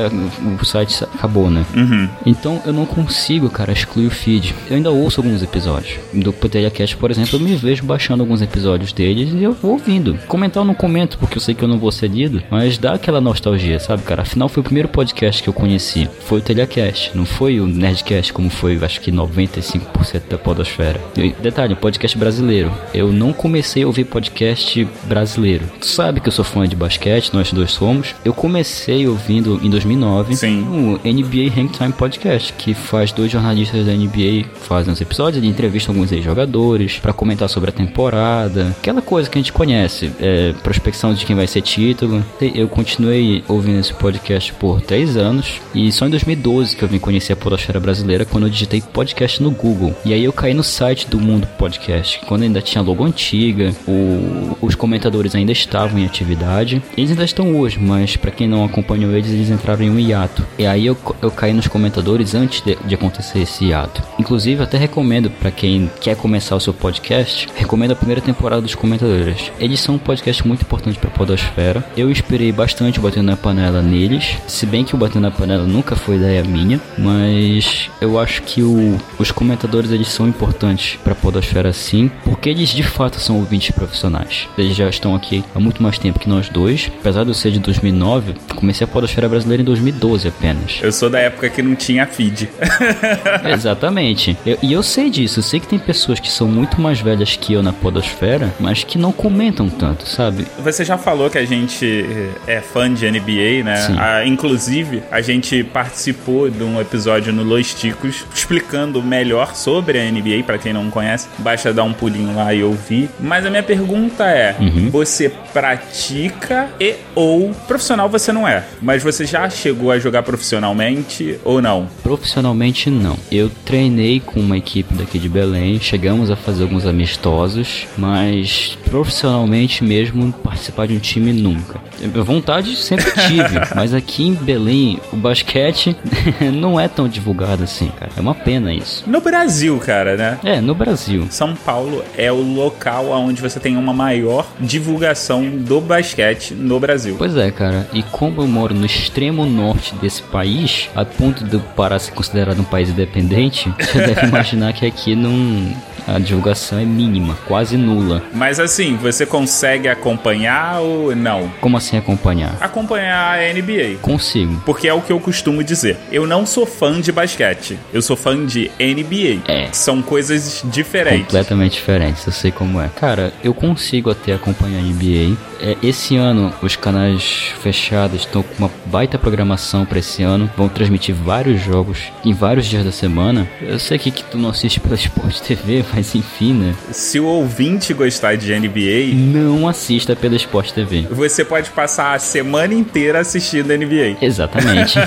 o 0.60 0.64
site 0.64 1.04
acabou, 1.04 1.50
né? 1.50 1.64
Uhum. 1.74 2.08
Então 2.24 2.62
eu 2.64 2.72
não 2.72 2.86
consigo, 2.86 3.50
cara, 3.50 3.72
excluir 3.72 4.06
o 4.06 4.10
feed. 4.10 4.54
Eu 4.68 4.76
ainda 4.76 4.90
ouço 4.90 5.20
alguns 5.20 5.42
episódios. 5.42 5.98
Do 6.12 6.32
Telecast, 6.32 6.96
por 6.96 7.10
exemplo, 7.10 7.36
eu 7.38 7.40
me 7.40 7.56
vejo 7.56 7.84
baixando 7.84 8.22
alguns 8.22 8.40
episódios 8.40 8.92
deles 8.92 9.32
e 9.32 9.42
eu 9.42 9.52
vou 9.52 9.72
ouvindo. 9.72 10.18
Comentar 10.26 10.62
eu 10.62 10.66
não 10.66 10.74
comento, 10.74 11.18
porque 11.18 11.36
eu 11.36 11.40
sei 11.40 11.54
que 11.54 11.62
eu 11.62 11.68
não 11.68 11.78
vou 11.78 11.90
ser 11.90 12.08
lido, 12.08 12.42
mas 12.50 12.78
dá 12.78 12.94
aquela 12.94 13.20
nostalgia, 13.20 13.78
sabe, 13.80 14.02
cara? 14.02 14.22
Afinal, 14.22 14.48
foi 14.48 14.60
o 14.60 14.64
primeiro 14.64 14.88
podcast 14.88 15.42
que 15.42 15.48
eu 15.48 15.52
conheci. 15.52 16.08
Foi 16.26 16.38
o 16.38 16.42
Telecast, 16.42 17.10
não 17.14 17.26
foi 17.36 17.58
o 17.58 17.66
Nerdcast, 17.66 18.32
como 18.32 18.48
foi, 18.48 18.78
acho 18.82 19.00
que 19.00 19.10
95% 19.10 20.28
da 20.30 20.38
podosfera. 20.38 21.00
E, 21.16 21.30
detalhe, 21.42 21.74
podcast 21.74 22.16
brasileiro. 22.16 22.70
Eu 22.92 23.12
não 23.12 23.32
comecei 23.32 23.82
a 23.82 23.86
ouvir 23.86 24.04
podcast 24.04 24.86
brasileiro. 25.04 25.64
Tu 25.80 25.86
sabe 25.86 26.20
que 26.20 26.28
eu 26.28 26.32
sou 26.32 26.44
fã 26.44 26.66
de 26.68 26.76
basquete, 26.76 27.32
nós 27.32 27.52
dois 27.52 27.72
somos. 27.72 28.14
Eu 28.24 28.32
comecei 28.32 29.08
ouvindo 29.08 29.60
em 29.62 29.68
2009 29.68 30.36
Sim. 30.36 30.62
o 30.62 31.00
NBA 31.04 31.58
Hangtime 31.58 31.92
Podcast, 31.92 32.52
que 32.52 32.72
faz 32.72 33.10
dois 33.10 33.32
jornalistas 33.32 33.84
da 33.84 33.92
NBA 33.92 34.44
fazem 34.54 34.92
os 34.92 35.00
episódios, 35.00 35.42
ele 35.42 35.50
entrevista 35.50 35.90
alguns 35.90 36.12
ex-jogadores 36.12 36.98
para 36.98 37.12
comentar 37.12 37.48
sobre 37.48 37.70
a 37.70 37.72
temporada, 37.72 38.68
aquela 38.78 39.02
coisa 39.02 39.28
que 39.28 39.36
a 39.36 39.40
gente 39.40 39.52
conhece, 39.52 40.10
é, 40.20 40.54
prospecção 40.62 41.12
de 41.12 41.26
quem 41.26 41.34
vai 41.34 41.46
ser 41.46 41.62
título. 41.62 42.24
Eu 42.40 42.68
continuei 42.68 43.42
ouvindo 43.48 43.80
esse 43.80 43.92
podcast 43.92 44.52
por 44.54 44.80
três 44.80 45.16
anos 45.16 45.60
e 45.74 45.90
só 45.90 46.06
em 46.06 46.10
2012 46.10 46.76
que 46.76 46.82
eu 46.82 46.88
vim 46.88 46.98
conhecer 46.98 47.13
a 47.32 47.36
podosfera 47.36 47.80
brasileira 47.80 48.24
quando 48.24 48.44
eu 48.44 48.50
digitei 48.50 48.80
podcast 48.80 49.42
no 49.42 49.50
Google. 49.50 49.94
E 50.04 50.12
aí 50.12 50.24
eu 50.24 50.32
caí 50.32 50.54
no 50.54 50.64
site 50.64 51.08
do 51.08 51.20
Mundo 51.20 51.46
Podcast, 51.58 52.20
quando 52.26 52.42
ainda 52.42 52.60
tinha 52.60 52.82
logo 52.82 53.04
antiga, 53.04 53.72
o, 53.86 54.56
os 54.60 54.74
comentadores 54.74 55.34
ainda 55.34 55.52
estavam 55.52 55.98
em 55.98 56.04
atividade. 56.04 56.82
Eles 56.96 57.10
ainda 57.10 57.24
estão 57.24 57.56
hoje, 57.56 57.78
mas 57.78 58.16
para 58.16 58.30
quem 58.30 58.48
não 58.48 58.64
acompanhou 58.64 59.12
eles, 59.12 59.30
eles 59.30 59.50
entraram 59.50 59.84
em 59.84 59.90
um 59.90 59.98
hiato. 59.98 60.46
E 60.58 60.66
aí 60.66 60.86
eu, 60.86 60.96
eu 61.22 61.30
caí 61.30 61.52
nos 61.52 61.68
comentadores 61.68 62.34
antes 62.34 62.60
de, 62.60 62.76
de 62.84 62.94
acontecer 62.94 63.40
esse 63.40 63.66
hiato. 63.66 64.02
Inclusive, 64.18 64.62
até 64.62 64.76
recomendo 64.76 65.30
para 65.30 65.50
quem 65.50 65.90
quer 66.00 66.16
começar 66.16 66.56
o 66.56 66.60
seu 66.60 66.74
podcast, 66.74 67.48
recomendo 67.54 67.92
a 67.92 67.96
primeira 67.96 68.20
temporada 68.20 68.62
dos 68.62 68.74
comentadores. 68.74 69.50
Eles 69.58 69.80
são 69.80 69.96
um 69.96 69.98
podcast 69.98 70.46
muito 70.46 70.62
importante 70.62 70.98
para 70.98 71.10
Podosfera. 71.10 71.84
Eu 71.96 72.10
esperei 72.10 72.52
bastante 72.52 73.00
Batendo 73.00 73.26
na 73.26 73.36
Panela 73.36 73.82
neles, 73.82 74.36
se 74.46 74.66
bem 74.66 74.84
que 74.84 74.94
o 74.94 74.98
Batendo 74.98 75.22
na 75.22 75.30
Panela 75.30 75.64
nunca 75.64 75.96
foi 75.96 76.16
ideia 76.16 76.42
minha, 76.42 76.80
mas 77.04 77.90
eu 78.00 78.18
acho 78.18 78.42
que 78.42 78.62
o, 78.62 78.98
os 79.18 79.30
comentadores 79.30 79.90
eles 79.90 80.08
são 80.08 80.26
importantes 80.26 80.98
para 81.04 81.14
Podosfera 81.14 81.72
sim, 81.72 82.10
porque 82.24 82.48
eles 82.48 82.70
de 82.70 82.82
fato 82.82 83.20
são 83.20 83.36
ouvintes 83.36 83.70
profissionais. 83.70 84.48
Eles 84.56 84.76
já 84.76 84.88
estão 84.88 85.14
aqui 85.14 85.44
há 85.54 85.60
muito 85.60 85.82
mais 85.82 85.98
tempo 85.98 86.18
que 86.18 86.28
nós 86.28 86.48
dois. 86.48 86.90
Apesar 87.00 87.24
de 87.24 87.30
eu 87.30 87.34
ser 87.34 87.50
de 87.52 87.58
2009, 87.60 88.34
comecei 88.56 88.84
a 88.84 88.88
Podosfera 88.88 89.28
Brasileira 89.28 89.62
em 89.62 89.66
2012 89.66 90.28
apenas. 90.28 90.78
Eu 90.82 90.90
sou 90.92 91.08
da 91.10 91.18
época 91.20 91.48
que 91.48 91.62
não 91.62 91.74
tinha 91.74 92.06
feed. 92.06 92.48
Exatamente. 93.52 94.36
Eu- 94.44 94.58
E 94.62 94.72
eu, 94.72 94.82
sei 94.82 95.10
disso. 95.10 95.40
Eu 95.40 95.42
sei 95.42 95.60
que 95.60 95.66
tem 95.66 95.78
pessoas 95.78 96.18
que 96.18 96.30
são 96.30 96.48
muito 96.48 96.80
mais 96.80 97.00
velhas 97.00 97.36
que 97.36 97.52
eu 97.52 97.62
na 97.62 97.72
Podosfera, 97.72 98.52
mas 98.58 98.82
que 98.84 98.96
não 98.98 99.12
comentam 99.12 99.68
tanto, 99.68 100.08
sabe? 100.08 100.46
Você 100.62 100.84
já 100.84 100.96
falou 100.96 101.28
que 101.28 101.36
a 101.38 101.44
gente 101.44 102.04
é 102.46 102.60
fã 102.60 102.92
de 102.92 103.10
NBA, 103.10 103.62
né? 103.64 103.76
Sim. 103.76 103.96
Ah, 103.98 104.24
inclusive, 104.26 105.02
a 105.10 105.20
gente 105.20 105.62
participou 105.64 106.48
de 106.50 106.62
um 106.62 106.80
episódio 106.80 106.93
no 107.32 107.42
Los 107.42 107.74
Ticos 107.74 108.24
explicando 108.34 109.02
melhor 109.02 109.54
sobre 109.54 109.98
a 109.98 110.10
NBA, 110.10 110.44
pra 110.46 110.58
quem 110.58 110.72
não 110.72 110.90
conhece. 110.90 111.28
Basta 111.38 111.72
dar 111.72 111.84
um 111.84 111.92
pulinho 111.92 112.34
lá 112.34 112.52
e 112.54 112.62
ouvir. 112.62 113.08
Mas 113.20 113.44
a 113.44 113.50
minha 113.50 113.62
pergunta 113.62 114.24
é: 114.24 114.56
Uhum. 114.58 114.90
você 114.90 115.30
pratica 115.52 116.68
e 116.80 116.94
ou 117.14 117.50
profissional 117.66 118.08
você 118.08 118.32
não 118.32 118.46
é, 118.46 118.64
mas 118.80 119.02
você 119.02 119.24
já 119.26 119.48
chegou 119.50 119.90
a 119.90 119.98
jogar 119.98 120.22
profissionalmente 120.22 121.38
ou 121.44 121.60
não? 121.60 121.88
Profissionalmente 122.02 122.90
não. 122.90 123.16
Eu 123.30 123.50
treinei 123.64 124.20
com 124.20 124.40
uma 124.40 124.56
equipe 124.56 124.94
daqui 124.94 125.18
de 125.18 125.28
Belém, 125.28 125.80
chegamos 125.80 126.30
a 126.30 126.36
fazer 126.36 126.62
alguns 126.64 126.86
amistosos, 126.86 127.86
mas 127.96 128.78
profissionalmente 128.84 129.82
mesmo 129.84 130.32
participar 130.32 130.86
de 130.86 130.94
um 130.94 130.98
time 130.98 131.32
nunca. 131.32 131.80
Vontade 132.24 132.76
sempre 132.76 133.10
tive, 133.26 133.60
mas 133.74 133.94
aqui 133.94 134.24
em 134.26 134.34
Belém 134.34 134.98
o 135.12 135.16
basquete 135.16 135.96
não 136.52 136.78
é 136.78 136.83
tão 136.88 137.08
divulgada 137.08 137.64
assim, 137.64 137.88
cara. 137.88 138.12
É 138.16 138.20
uma 138.20 138.34
pena 138.34 138.72
isso. 138.72 139.04
No 139.06 139.20
Brasil, 139.20 139.78
cara, 139.78 140.16
né? 140.16 140.38
É, 140.44 140.60
no 140.60 140.74
Brasil. 140.74 141.26
São 141.30 141.54
Paulo 141.54 142.04
é 142.16 142.30
o 142.30 142.40
local 142.40 143.10
onde 143.10 143.40
você 143.40 143.58
tem 143.58 143.76
uma 143.76 143.92
maior 143.92 144.46
divulgação 144.60 145.48
do 145.48 145.80
basquete 145.80 146.54
no 146.54 146.78
Brasil. 146.78 147.16
Pois 147.18 147.36
é, 147.36 147.50
cara. 147.50 147.88
E 147.92 148.02
como 148.02 148.42
eu 148.42 148.46
moro 148.46 148.74
no 148.74 148.86
extremo 148.86 149.46
norte 149.46 149.94
desse 149.96 150.22
país, 150.22 150.88
a 150.94 151.04
ponto 151.04 151.44
do 151.44 151.60
Pará 151.60 151.98
ser 151.98 152.12
considerado 152.12 152.60
um 152.60 152.64
país 152.64 152.88
independente, 152.88 153.72
você 153.78 154.06
deve 154.06 154.26
imaginar 154.26 154.72
que 154.72 154.86
aqui 154.86 155.14
não 155.14 155.74
a 156.06 156.18
divulgação 156.18 156.78
é 156.78 156.84
mínima, 156.84 157.36
quase 157.46 157.76
nula. 157.76 158.22
Mas 158.32 158.60
assim, 158.60 158.96
você 158.96 159.24
consegue 159.26 159.88
acompanhar 159.88 160.80
ou 160.80 161.14
não? 161.14 161.50
Como 161.60 161.76
assim 161.76 161.96
acompanhar? 161.96 162.56
Acompanhar 162.60 163.38
a 163.38 163.52
NBA. 163.52 163.98
Consigo. 164.00 164.60
Porque 164.64 164.88
é 164.88 164.94
o 164.94 165.00
que 165.00 165.12
eu 165.12 165.20
costumo 165.20 165.62
dizer. 165.62 165.96
Eu 166.10 166.26
não 166.26 166.46
sou 166.46 166.66
fã 166.66 167.00
de 167.00 167.12
basquete. 167.12 167.78
Eu 167.92 168.02
sou 168.02 168.16
fã 168.16 168.44
de 168.44 168.70
NBA. 168.78 169.50
É. 169.50 169.68
São 169.72 170.02
coisas 170.02 170.62
diferentes. 170.64 171.24
Completamente 171.24 171.72
diferentes, 171.72 172.26
eu 172.26 172.32
sei 172.32 172.50
como 172.50 172.80
é. 172.80 172.88
Cara, 172.88 173.32
eu 173.42 173.54
consigo 173.54 174.10
até 174.10 174.34
acompanhar 174.34 174.78
a 174.78 174.82
NBA. 174.82 175.36
É, 175.60 175.76
esse 175.82 176.16
ano, 176.16 176.52
os 176.62 176.76
canais 176.76 177.52
fechados 177.62 178.20
estão 178.20 178.42
com 178.42 178.54
uma 178.58 178.70
baita 178.86 179.18
programação 179.18 179.84
para 179.86 179.98
esse 179.98 180.22
ano. 180.22 180.50
Vão 180.56 180.68
transmitir 180.68 181.14
vários 181.14 181.60
jogos 181.60 182.12
em 182.24 182.32
vários 182.32 182.66
dias 182.66 182.84
da 182.84 182.92
semana. 182.92 183.48
Eu 183.60 183.78
sei 183.78 183.98
que, 183.98 184.10
que 184.10 184.24
tu 184.24 184.36
não 184.36 184.50
assiste 184.50 184.80
pela 184.80 184.94
Sport 184.94 185.40
TV, 185.40 185.82
mas 185.94 186.14
enfim, 186.14 186.52
né? 186.52 186.74
Se 186.90 187.20
o 187.20 187.26
ouvinte 187.26 187.94
gostar 187.94 188.36
de 188.36 188.52
NBA, 188.52 189.14
não 189.14 189.68
assista 189.68 190.16
pela 190.16 190.34
Sport 190.34 190.72
TV. 190.72 191.06
Você 191.10 191.44
pode 191.44 191.70
passar 191.70 192.14
a 192.14 192.18
semana 192.18 192.74
inteira 192.74 193.20
assistindo 193.20 193.72
NBA. 193.72 194.16
Exatamente. 194.20 194.98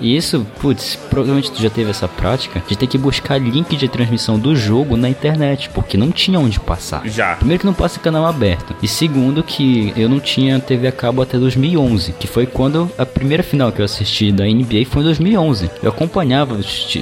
e 0.00 0.14
isso, 0.16 0.46
putz, 0.60 0.96
provavelmente 1.10 1.50
tu 1.50 1.60
já 1.60 1.68
teve 1.68 1.90
essa 1.90 2.06
prática 2.06 2.62
de 2.68 2.78
ter 2.78 2.86
que 2.86 2.96
buscar 2.96 3.38
link 3.38 3.76
de 3.76 3.88
transmissão 3.88 4.38
do 4.38 4.54
jogo 4.54 4.96
na 4.96 5.08
internet, 5.08 5.68
porque 5.70 5.96
não 5.96 6.12
tinha 6.12 6.38
onde 6.38 6.60
passar. 6.60 7.02
Já. 7.06 7.34
Primeiro 7.34 7.60
que 7.60 7.66
não 7.66 7.74
passa 7.74 7.98
canal 7.98 8.24
aberto. 8.24 8.76
E 8.80 8.86
segundo 8.86 9.42
que 9.42 9.92
eu 9.96 10.08
não 10.08 10.20
tinha 10.20 10.60
TV 10.60 10.86
a 10.86 10.92
cabo 10.92 11.22
até 11.22 11.38
2011, 11.38 12.12
que 12.12 12.28
foi 12.28 12.46
quando 12.46 12.90
a 12.96 13.04
primeira 13.04 13.42
final 13.42 13.72
que 13.72 13.80
eu 13.80 13.84
assisti 13.84 14.30
da 14.30 14.44
NBA 14.44 14.84
foi 14.88 15.02
em 15.02 15.06
2011. 15.06 15.70
Eu 15.82 15.90
acompanhava 15.90 16.58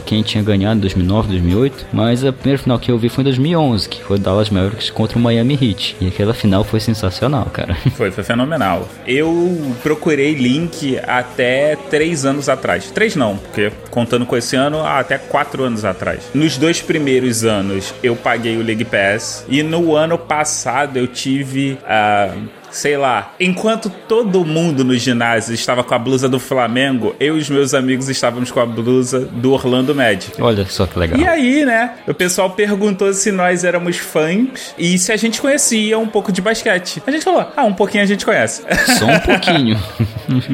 quem 0.06 0.22
tinha 0.22 0.42
ganhado 0.42 0.78
em 0.78 0.80
2009, 0.80 1.28
2008, 1.28 1.86
mas 1.92 2.24
a 2.24 2.32
primeira 2.32 2.62
final 2.62 2.78
que 2.78 2.90
eu 2.90 2.98
vi 2.98 3.08
foi 3.08 3.22
em 3.22 3.24
2011, 3.34 3.88
que 3.88 4.02
foi 4.02 4.18
Dallas 4.18 4.50
Mavericks 4.50 4.90
contra 4.90 5.18
o 5.18 5.20
Miami 5.20 5.54
Heat. 5.54 5.96
E 6.00 6.08
aquela 6.08 6.34
final 6.34 6.62
foi 6.64 6.80
sensacional, 6.80 7.46
cara. 7.46 7.76
Foi, 7.94 8.10
foi 8.10 8.24
fenomenal. 8.24 8.88
Eu 9.06 9.74
procurei 9.82 10.34
link 10.34 10.98
até 11.06 11.76
três 11.90 12.24
anos 12.24 12.48
atrás. 12.48 12.90
Três 12.90 13.14
não, 13.14 13.36
porque 13.36 13.70
contando 13.90 14.26
com 14.26 14.36
esse 14.36 14.56
ano, 14.56 14.84
até 14.84 15.16
quatro 15.16 15.62
anos 15.62 15.84
atrás. 15.84 16.30
Nos 16.34 16.58
dois 16.58 16.82
primeiros 16.82 17.44
anos 17.44 17.94
eu 18.02 18.16
paguei 18.16 18.56
o 18.56 18.62
League 18.62 18.84
Pass 18.84 19.44
e 19.48 19.62
no 19.62 19.94
ano 19.94 20.18
passado 20.18 20.98
eu 20.98 21.06
tive 21.06 21.78
a. 21.86 22.30
Uh, 22.34 22.63
sei 22.74 22.96
lá, 22.96 23.32
enquanto 23.38 23.88
todo 23.88 24.44
mundo 24.44 24.84
no 24.84 24.96
ginásio 24.96 25.54
estava 25.54 25.84
com 25.84 25.94
a 25.94 25.98
blusa 25.98 26.28
do 26.28 26.40
Flamengo, 26.40 27.14
eu 27.20 27.36
e 27.36 27.40
os 27.40 27.48
meus 27.48 27.72
amigos 27.72 28.08
estávamos 28.08 28.50
com 28.50 28.58
a 28.58 28.66
blusa 28.66 29.20
do 29.20 29.52
Orlando 29.52 29.94
Magic. 29.94 30.42
Olha 30.42 30.66
só 30.66 30.84
que 30.84 30.98
legal. 30.98 31.18
E 31.18 31.26
aí, 31.26 31.64
né, 31.64 31.92
o 32.06 32.12
pessoal 32.12 32.50
perguntou 32.50 33.12
se 33.12 33.30
nós 33.30 33.62
éramos 33.62 33.96
fãs 33.96 34.74
e 34.76 34.98
se 34.98 35.12
a 35.12 35.16
gente 35.16 35.40
conhecia 35.40 35.96
um 35.98 36.08
pouco 36.08 36.32
de 36.32 36.42
basquete. 36.42 37.00
A 37.06 37.10
gente 37.10 37.24
falou, 37.24 37.46
ah, 37.56 37.64
um 37.64 37.72
pouquinho 37.72 38.02
a 38.02 38.06
gente 38.06 38.24
conhece. 38.24 38.62
Só 38.98 39.06
um 39.06 39.20
pouquinho. 39.24 39.78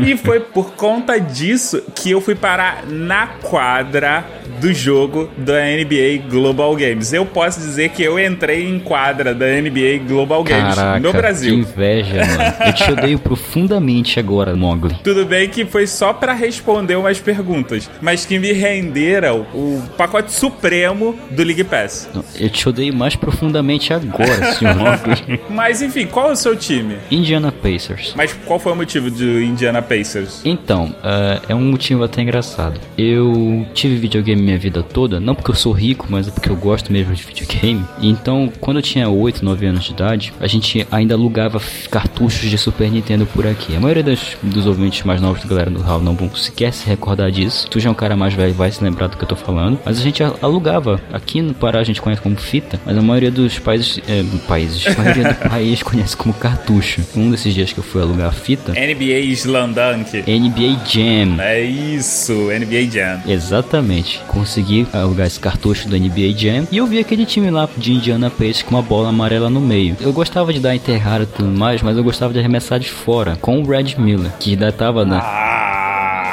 e 0.06 0.16
foi 0.16 0.40
por 0.40 0.72
conta 0.72 1.18
disso 1.18 1.82
que 1.94 2.10
eu 2.10 2.20
fui 2.20 2.34
parar 2.34 2.84
na 2.86 3.28
quadra 3.42 4.24
do 4.60 4.72
jogo 4.74 5.30
da 5.38 5.62
NBA 5.62 6.28
Global 6.28 6.76
Games. 6.76 7.12
Eu 7.12 7.24
posso 7.24 7.60
dizer 7.60 7.88
que 7.90 8.02
eu 8.02 8.18
entrei 8.18 8.68
em 8.68 8.78
quadra 8.78 9.34
da 9.34 9.46
NBA 9.46 10.06
Global 10.06 10.44
Games 10.44 10.74
Caraca, 10.74 11.00
no 11.00 11.12
Brasil. 11.12 11.64
Que 11.64 11.72
inveja, 12.10 12.36
mano. 12.36 12.54
Eu 12.66 12.72
te 12.72 12.92
odeio 12.92 13.18
profundamente 13.18 14.18
agora, 14.18 14.54
Mogli. 14.54 14.94
Tudo 15.02 15.24
bem 15.24 15.48
que 15.48 15.64
foi 15.64 15.86
só 15.86 16.12
para 16.12 16.32
responder 16.32 16.96
umas 16.96 17.18
perguntas, 17.18 17.90
mas 18.00 18.26
que 18.26 18.38
me 18.38 18.52
renderam 18.52 19.46
o 19.54 19.82
pacote 19.96 20.32
supremo 20.32 21.18
do 21.30 21.42
League 21.42 21.64
Pass. 21.64 22.08
Eu 22.38 22.48
te 22.50 22.68
odeio 22.68 22.94
mais 22.94 23.14
profundamente 23.16 23.92
agora, 23.92 24.52
senhor 24.54 24.74
Mogli. 24.76 25.40
mas 25.48 25.82
enfim, 25.82 26.06
qual 26.06 26.30
é 26.30 26.32
o 26.32 26.36
seu 26.36 26.56
time? 26.56 26.96
Indiana 27.10 27.52
Pacers. 27.52 28.14
Mas 28.16 28.32
qual 28.44 28.58
foi 28.58 28.72
o 28.72 28.76
motivo 28.76 29.10
do 29.10 29.40
Indiana 29.40 29.82
Pacers? 29.82 30.42
Então, 30.44 30.94
uh, 30.98 31.42
é 31.48 31.54
um 31.54 31.70
motivo 31.70 32.04
até 32.04 32.22
engraçado. 32.22 32.80
Eu 32.96 33.66
tive 33.74 33.96
videogame 33.96 34.42
minha 34.42 34.58
vida 34.58 34.82
toda, 34.82 35.20
não 35.20 35.34
porque 35.34 35.50
eu 35.50 35.54
sou 35.54 35.72
rico, 35.72 36.06
mas 36.08 36.28
é 36.28 36.30
porque 36.30 36.50
eu 36.50 36.56
gosto 36.56 36.92
mesmo 36.92 37.14
de 37.14 37.22
videogame. 37.22 37.84
Então, 38.00 38.50
quando 38.60 38.78
eu 38.78 38.82
tinha 38.82 39.08
8, 39.08 39.44
9 39.44 39.66
anos 39.66 39.84
de 39.84 39.92
idade, 39.92 40.32
a 40.40 40.46
gente 40.46 40.86
ainda 40.90 41.14
alugava 41.14 41.60
cartuchos 42.00 42.48
de 42.48 42.56
Super 42.56 42.90
Nintendo 42.90 43.26
por 43.26 43.46
aqui. 43.46 43.76
A 43.76 43.80
maioria 43.80 44.02
das, 44.02 44.36
dos 44.42 44.66
ouvintes 44.66 45.02
mais 45.02 45.20
novos 45.20 45.42
da 45.42 45.48
galera 45.48 45.70
do 45.70 45.82
Hall 45.82 46.00
não 46.00 46.14
vão 46.14 46.34
sequer 46.34 46.72
se 46.72 46.86
recordar 46.86 47.30
disso. 47.30 47.68
Tu 47.68 47.78
já 47.78 47.90
é 47.90 47.92
um 47.92 47.94
cara 47.94 48.16
mais 48.16 48.32
velho, 48.32 48.54
vai 48.54 48.72
se 48.72 48.82
lembrar 48.82 49.08
do 49.08 49.18
que 49.18 49.24
eu 49.24 49.28
tô 49.28 49.36
falando. 49.36 49.78
Mas 49.84 49.98
a 49.98 50.02
gente 50.02 50.22
alugava. 50.22 51.00
Aqui 51.12 51.42
no 51.42 51.52
Pará 51.52 51.80
a 51.80 51.84
gente 51.84 52.00
conhece 52.00 52.22
como 52.22 52.36
fita, 52.36 52.80
mas 52.86 52.96
a 52.96 53.02
maioria 53.02 53.30
dos 53.30 53.58
países. 53.58 54.00
É, 54.08 54.24
países. 54.46 54.86
A 54.86 54.94
maioria 55.02 55.34
do 55.34 55.34
país 55.48 55.82
conhece 55.82 56.16
como 56.16 56.32
cartucho. 56.32 57.02
Um 57.14 57.30
desses 57.30 57.52
dias 57.52 57.72
que 57.72 57.78
eu 57.78 57.84
fui 57.84 58.00
alugar 58.00 58.28
a 58.28 58.32
fita. 58.32 58.72
NBA 58.72 59.20
Slandunk. 59.32 60.22
NBA 60.22 60.86
Jam. 60.86 61.40
É 61.40 61.60
isso, 61.60 62.32
NBA 62.32 62.90
Jam. 62.90 63.20
Exatamente. 63.26 64.20
Consegui 64.26 64.86
alugar 64.92 65.26
esse 65.26 65.38
cartucho 65.38 65.88
do 65.88 65.98
NBA 65.98 66.32
Jam 66.36 66.66
e 66.72 66.78
eu 66.78 66.86
vi 66.86 66.98
aquele 66.98 67.26
time 67.26 67.50
lá 67.50 67.68
de 67.76 67.92
Indiana 67.92 68.30
Pacers 68.30 68.62
com 68.62 68.74
uma 68.74 68.82
bola 68.82 69.10
amarela 69.10 69.50
no 69.50 69.60
meio. 69.60 69.96
Eu 70.00 70.12
gostava 70.12 70.52
de 70.52 70.60
dar 70.60 70.74
enterrada 70.74 71.24
e 71.24 71.26
tudo 71.26 71.50
mais, 71.50 71.79
mas 71.82 71.96
eu 71.96 72.04
gostava 72.04 72.32
de 72.32 72.38
arremessar 72.38 72.78
de 72.78 72.90
fora 72.90 73.36
com 73.40 73.60
o 73.60 73.66
Red 73.66 73.96
Miller, 73.98 74.32
que 74.38 74.50
ainda 74.50 74.72
tava 74.72 75.04
na. 75.04 75.18
Ah. 75.18 75.79